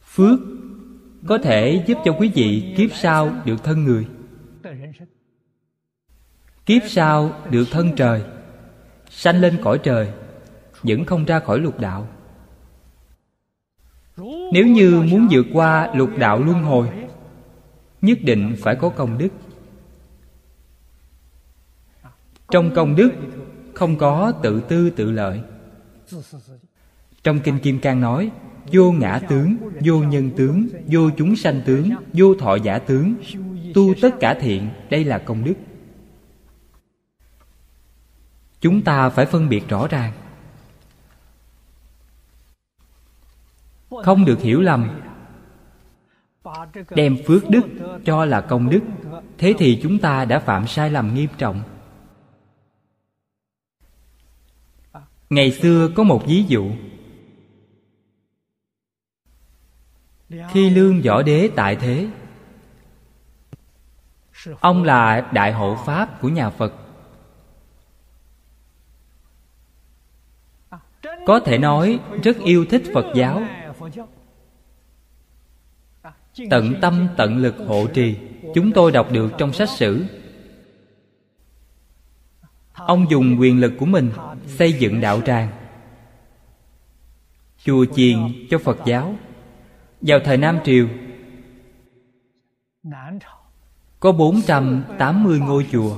[0.00, 0.40] Phước
[1.26, 4.06] có thể giúp cho quý vị kiếp sau được thân người.
[6.66, 8.22] Kiếp sau được thân trời,
[9.10, 10.12] Sanh lên cõi trời,
[10.82, 12.08] Vẫn không ra khỏi lục đạo.
[14.52, 16.88] Nếu như muốn vượt qua lục đạo luân hồi,
[18.02, 19.28] Nhất định phải có công đức.
[22.50, 23.10] Trong công đức
[23.74, 25.40] không có tự tư tự lợi.
[27.22, 28.30] Trong kinh kim cang nói,
[28.72, 33.14] vô ngã tướng, vô nhân tướng, vô chúng sanh tướng, vô thọ giả tướng,
[33.74, 35.54] tu tất cả thiện, đây là công đức
[38.64, 40.12] chúng ta phải phân biệt rõ ràng.
[43.90, 45.00] Không được hiểu lầm.
[46.90, 47.62] Đem phước đức
[48.04, 48.80] cho là công đức,
[49.38, 51.62] thế thì chúng ta đã phạm sai lầm nghiêm trọng.
[55.30, 56.70] Ngày xưa có một ví dụ.
[60.50, 62.08] Khi lương võ đế tại thế,
[64.60, 66.83] ông là đại hộ pháp của nhà phật.
[71.26, 73.42] Có thể nói, rất yêu thích phật giáo.
[76.50, 78.16] Tận tâm, tận lực hộ trì,
[78.54, 80.04] chúng tôi đọc được trong sách sử.
[82.72, 84.10] Ông dùng quyền lực của mình
[84.46, 85.48] xây dựng đạo tràng,
[87.64, 88.16] chùa chiền
[88.50, 89.16] cho phật giáo.
[90.00, 90.88] Vào thời nam triều,
[94.00, 95.96] có 480 ngôi chùa.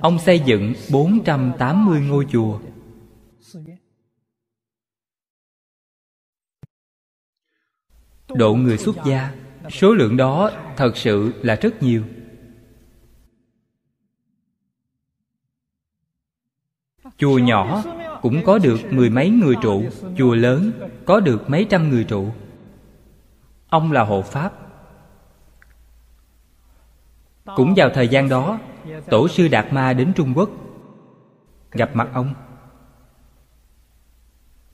[0.00, 2.60] Ông xây dựng 480 ngôi chùa.
[8.28, 9.32] Độ người xuất gia,
[9.70, 12.04] Số lượng đó thật sự là rất nhiều.
[17.16, 17.82] Chùa nhỏ
[18.22, 19.84] cũng có được mười mấy người trụ,
[20.18, 20.72] Chùa lớn
[21.04, 22.30] có được mấy trăm người trụ.
[23.68, 24.52] Ông là hộ pháp.
[27.56, 28.58] Cũng vào thời gian đó
[29.10, 30.50] Tổ sư Đạt Ma đến Trung Quốc.
[31.70, 32.34] Gặp mặt ông.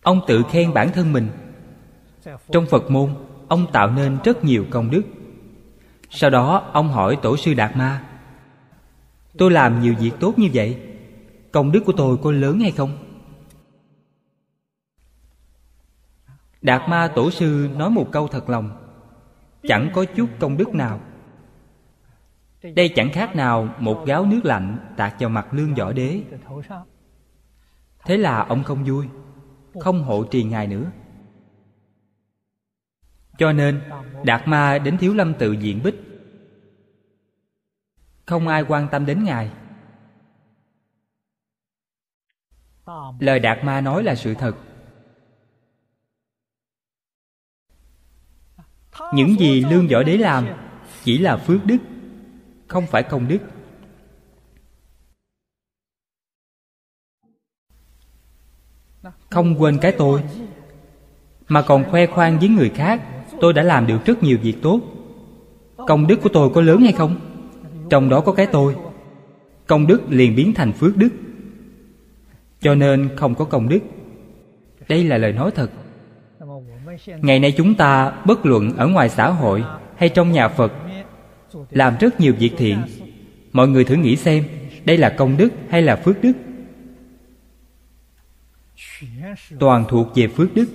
[0.02, 1.28] Ông tự khen bản thân mình.
[2.52, 3.14] Trong Phật môn,
[3.48, 5.02] Ông tạo nên rất nhiều công đức.
[6.10, 8.05] Sau đó, ông hỏi Tổ sư Đạt Ma,
[9.39, 10.80] Tôi làm nhiều việc tốt như vậy,
[11.52, 12.98] Công đức của tôi có lớn hay không?
[16.62, 18.70] Đạt Ma Tổ sư nói một câu thật lòng,
[19.62, 21.01] Chẳng có chút công đức nào
[22.62, 26.22] đây chẳng khác nào một gáo nước lạnh tạt vào mặt lương võ đế.
[28.05, 29.09] Thế là ông không vui,
[29.80, 30.90] không hộ trì ngài nữa.
[33.39, 33.80] Cho nên,
[34.24, 35.94] đạt ma đến thiếu lâm tự diện bích.
[38.26, 39.51] Không ai quan tâm đến ngài.
[43.20, 44.56] Lời đạt ma nói là sự thật.
[49.14, 50.47] Những gì lương võ đế làm
[51.05, 51.78] chỉ là phước đức
[52.73, 53.39] không phải công đức
[59.31, 60.20] không quên cái tôi,
[61.49, 63.03] mà còn khoe khoang với người khác,
[63.40, 64.81] tôi đã làm được rất nhiều việc tốt.
[65.77, 67.20] Công đức của tôi có lớn hay không?
[67.90, 68.77] Trong đó có cái tôi.
[69.66, 71.09] Công đức liền biến thành phước đức.
[72.61, 73.81] Cho nên không có công đức.
[74.89, 75.70] Đây là lời nói thật.
[77.07, 79.65] Ngày nay chúng ta bất luận ở ngoài xã hội
[79.97, 80.73] hay trong nhà phật
[81.73, 82.82] làm rất nhiều việc thiện.
[83.53, 84.44] Mọi người thử nghĩ xem,
[84.85, 86.32] đây là công đức hay là phước đức?
[89.59, 90.66] Toàn thuộc về phước đức.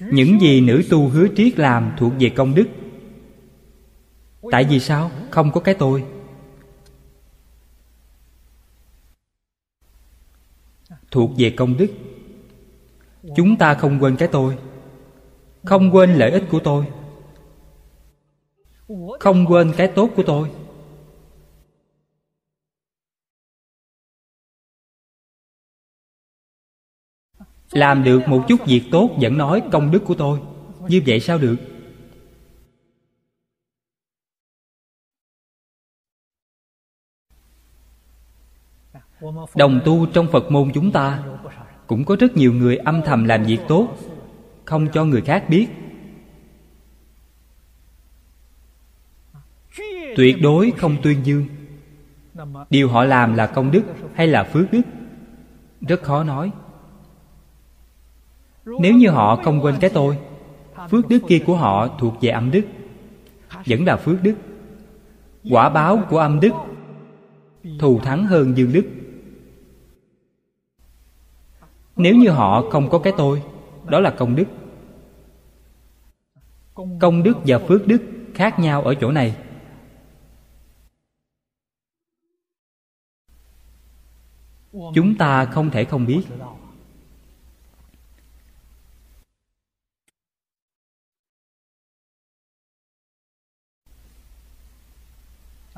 [0.00, 2.68] Những gì nữ tu hứa triết làm thuộc về công đức.
[4.50, 5.10] Tại vì sao?
[5.30, 6.04] Không có cái tôi.
[11.10, 11.88] Thuộc về công đức
[13.36, 14.58] chúng ta không quên cái tôi.
[15.64, 16.86] Không quên lợi ích của tôi.
[19.20, 20.50] Không quên cái tốt của tôi.
[27.70, 30.40] Làm được một chút việc tốt vẫn nói công đức của tôi.
[30.88, 31.56] Như vậy sao được?
[39.54, 41.33] Đồng tu trong phật môn chúng ta
[41.86, 43.96] cũng có rất nhiều người âm thầm làm việc tốt,
[44.64, 45.66] không cho người khác biết.
[50.16, 51.46] Tuyệt đối không tuyên dương.
[52.70, 53.82] Điều họ làm là công đức
[54.14, 54.82] hay là phước đức?
[55.80, 56.50] Rất khó nói.
[58.64, 60.18] Nếu như họ không quên cái tôi,
[60.90, 62.62] phước đức kia của họ thuộc về âm đức,
[63.66, 64.34] vẫn là phước đức.
[65.50, 66.52] Quả báo của âm đức
[67.80, 68.84] thù thắng hơn dương đức
[71.96, 73.42] nếu như họ không có cái tôi,
[73.84, 74.44] đó là công đức.
[77.00, 78.02] Công đức và phước đức
[78.34, 79.36] khác nhau ở chỗ này.
[84.72, 86.22] Chúng ta không thể không biết.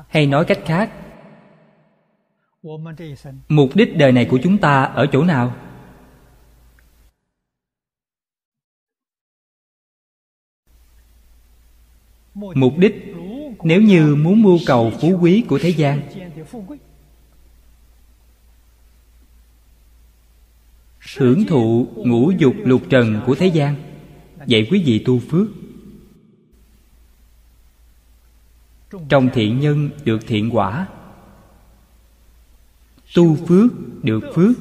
[0.07, 0.91] Hay nói cách khác,
[3.49, 5.66] mục đích đời này của chúng ta ở chỗ nào?
[12.37, 13.15] Mục đích,
[13.63, 16.01] nếu như muốn mưu cầu phú quý của thế gian,
[21.17, 23.75] hưởng thụ ngũ dục lục trần của thế gian,
[24.37, 25.47] vậy quý vị tu phước.
[29.09, 30.87] Trong thiện nhân được thiện quả,
[33.15, 33.71] tu phước
[34.03, 34.57] được phước.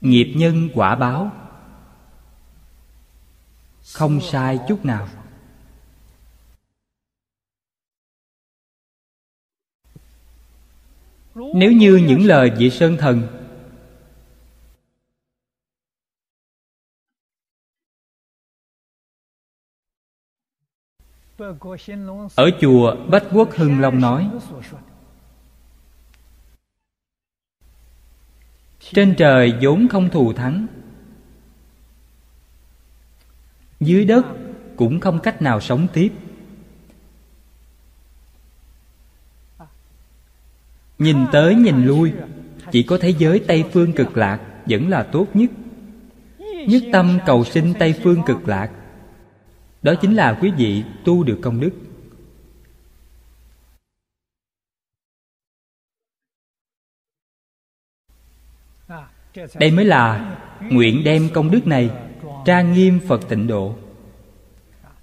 [0.00, 1.41] Nghiệp nhân quả báo
[3.92, 5.08] không sai chút nào.
[11.34, 13.28] Nếu như những lời vị sơn thần
[22.36, 24.30] ở chùa bách quốc hưng long nói,
[28.80, 30.66] trên trời vốn không thù thắng
[33.86, 34.26] dưới đất
[34.76, 36.12] cũng không cách nào sống tiếp.
[40.98, 42.12] Nhìn tới nhìn lui,
[42.72, 45.50] chỉ có thế giới tây phương cực lạc vẫn là tốt nhất.
[46.68, 48.70] Nhất tâm cầu sinh tây phương cực lạc,
[49.82, 51.70] đó chính là quý vị tu được công đức.
[59.54, 61.90] Đây mới là nguyện đem công đức này
[62.44, 63.74] trang nghiêm phật tịnh độ.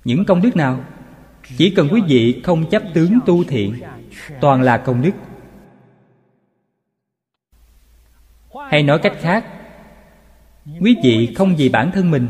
[0.04, 0.84] Những công đức nào?
[1.58, 3.80] Chỉ cần quý vị không chấp tướng tu thiện,
[4.42, 5.12] toàn là công đức.
[8.70, 9.46] Hay nói cách khác,
[10.80, 12.28] quý vị không vì bản thân mình,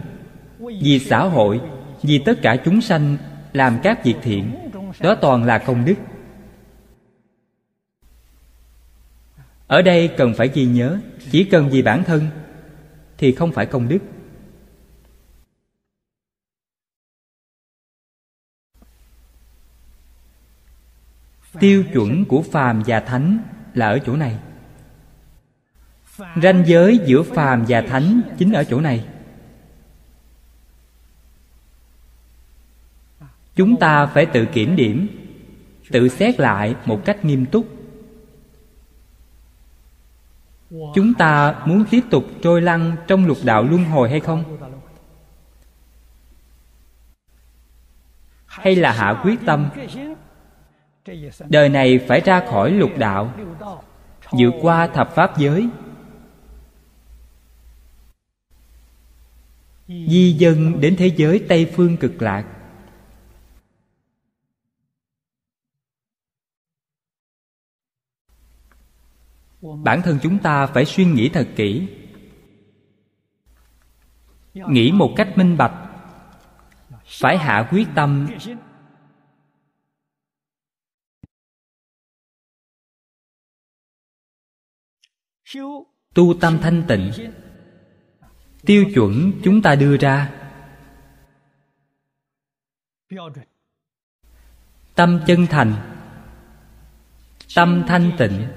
[0.81, 1.61] vì xã hội,
[2.01, 3.17] vì tất cả chúng sanh
[3.53, 4.51] làm các việc thiện,
[4.99, 5.95] đó toàn là công đức.
[9.67, 10.99] Ở đây cần phải ghi nhớ,
[11.31, 12.27] chỉ cần vì bản thân
[13.17, 13.99] thì không phải công đức.
[21.59, 23.37] Tiêu chuẩn của phàm và thánh
[23.73, 24.37] là ở chỗ này.
[26.41, 29.05] Ranh giới giữa phàm và thánh chính ở chỗ này.
[33.55, 35.07] Chúng ta phải tự kiểm điểm,
[35.91, 37.67] tự xét lại một cách nghiêm túc.
[40.69, 44.57] Chúng ta muốn tiếp tục trôi lăn trong lục đạo luân hồi hay không?
[48.45, 49.69] Hay là hạ quyết tâm?
[51.49, 53.33] Đời này phải ra khỏi lục đạo,
[54.31, 55.69] vượt qua thập pháp giới.
[59.87, 62.45] Di dân đến thế giới tây phương cực lạc.
[69.61, 71.87] Bản thân chúng ta phải suy nghĩ thật kỹ.
[74.53, 75.73] Nghĩ một cách minh bạch.
[77.05, 78.27] Phải hạ quyết tâm
[86.13, 87.11] tu tâm thanh tịnh.
[88.65, 90.31] Tiêu chuẩn chúng ta đưa ra.
[94.95, 95.73] Tâm chân thành.
[97.55, 98.47] Tâm thanh tịnh.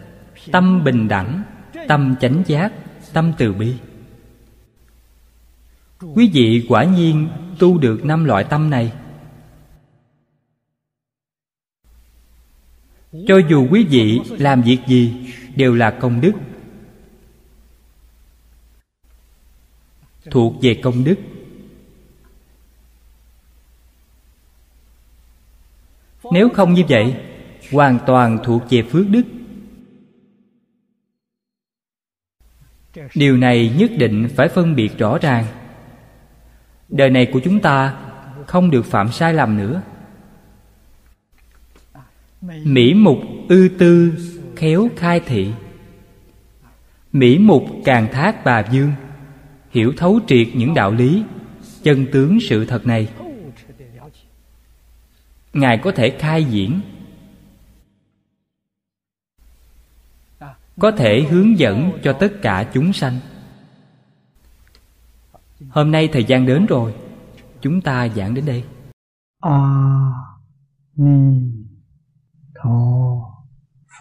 [0.52, 1.42] Tâm bình đẳng.
[1.88, 2.72] Tâm chánh giác.
[3.12, 3.76] Tâm từ bi.
[6.14, 7.28] Quý vị quả nhiên
[7.58, 8.92] tu được năm loại tâm này.
[13.26, 16.32] Cho dù quý vị làm việc gì đều là công đức.
[20.30, 21.18] Thuộc về công đức.
[26.32, 27.16] Nếu không như vậy,
[27.72, 29.22] hoàn toàn thuộc về phước đức.
[33.14, 35.44] Điều này nhất định phải phân biệt rõ ràng.
[36.88, 37.96] Đời này của chúng ta
[38.46, 39.82] không được phạm sai lầm nữa.
[42.64, 43.18] Mỹ mục
[43.48, 44.12] ư tư
[44.56, 45.52] khéo khai thị.
[47.12, 48.92] Mỹ mục càng thác bà dương
[49.72, 51.24] hiểu thấu triệt những đạo lý
[51.82, 53.08] chân tướng sự thật này.
[55.52, 56.80] Ngài có thể khai diễn
[60.78, 63.20] có thể hướng dẫn cho tất cả chúng sanh.
[65.70, 66.94] Hôm nay thời gian đến rồi
[67.60, 68.64] chúng ta giảng đến đây.
[69.40, 70.12] A
[70.96, 71.52] ni
[72.54, 72.70] tho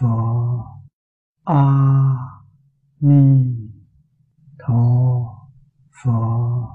[0.00, 0.64] pho,
[1.44, 1.64] a
[3.00, 3.44] ni
[4.58, 5.31] tho
[6.02, 6.68] 佛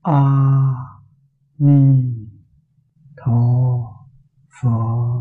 [0.00, 1.02] 阿
[1.56, 2.26] 弥
[3.14, 3.94] 陀
[4.48, 5.16] 佛。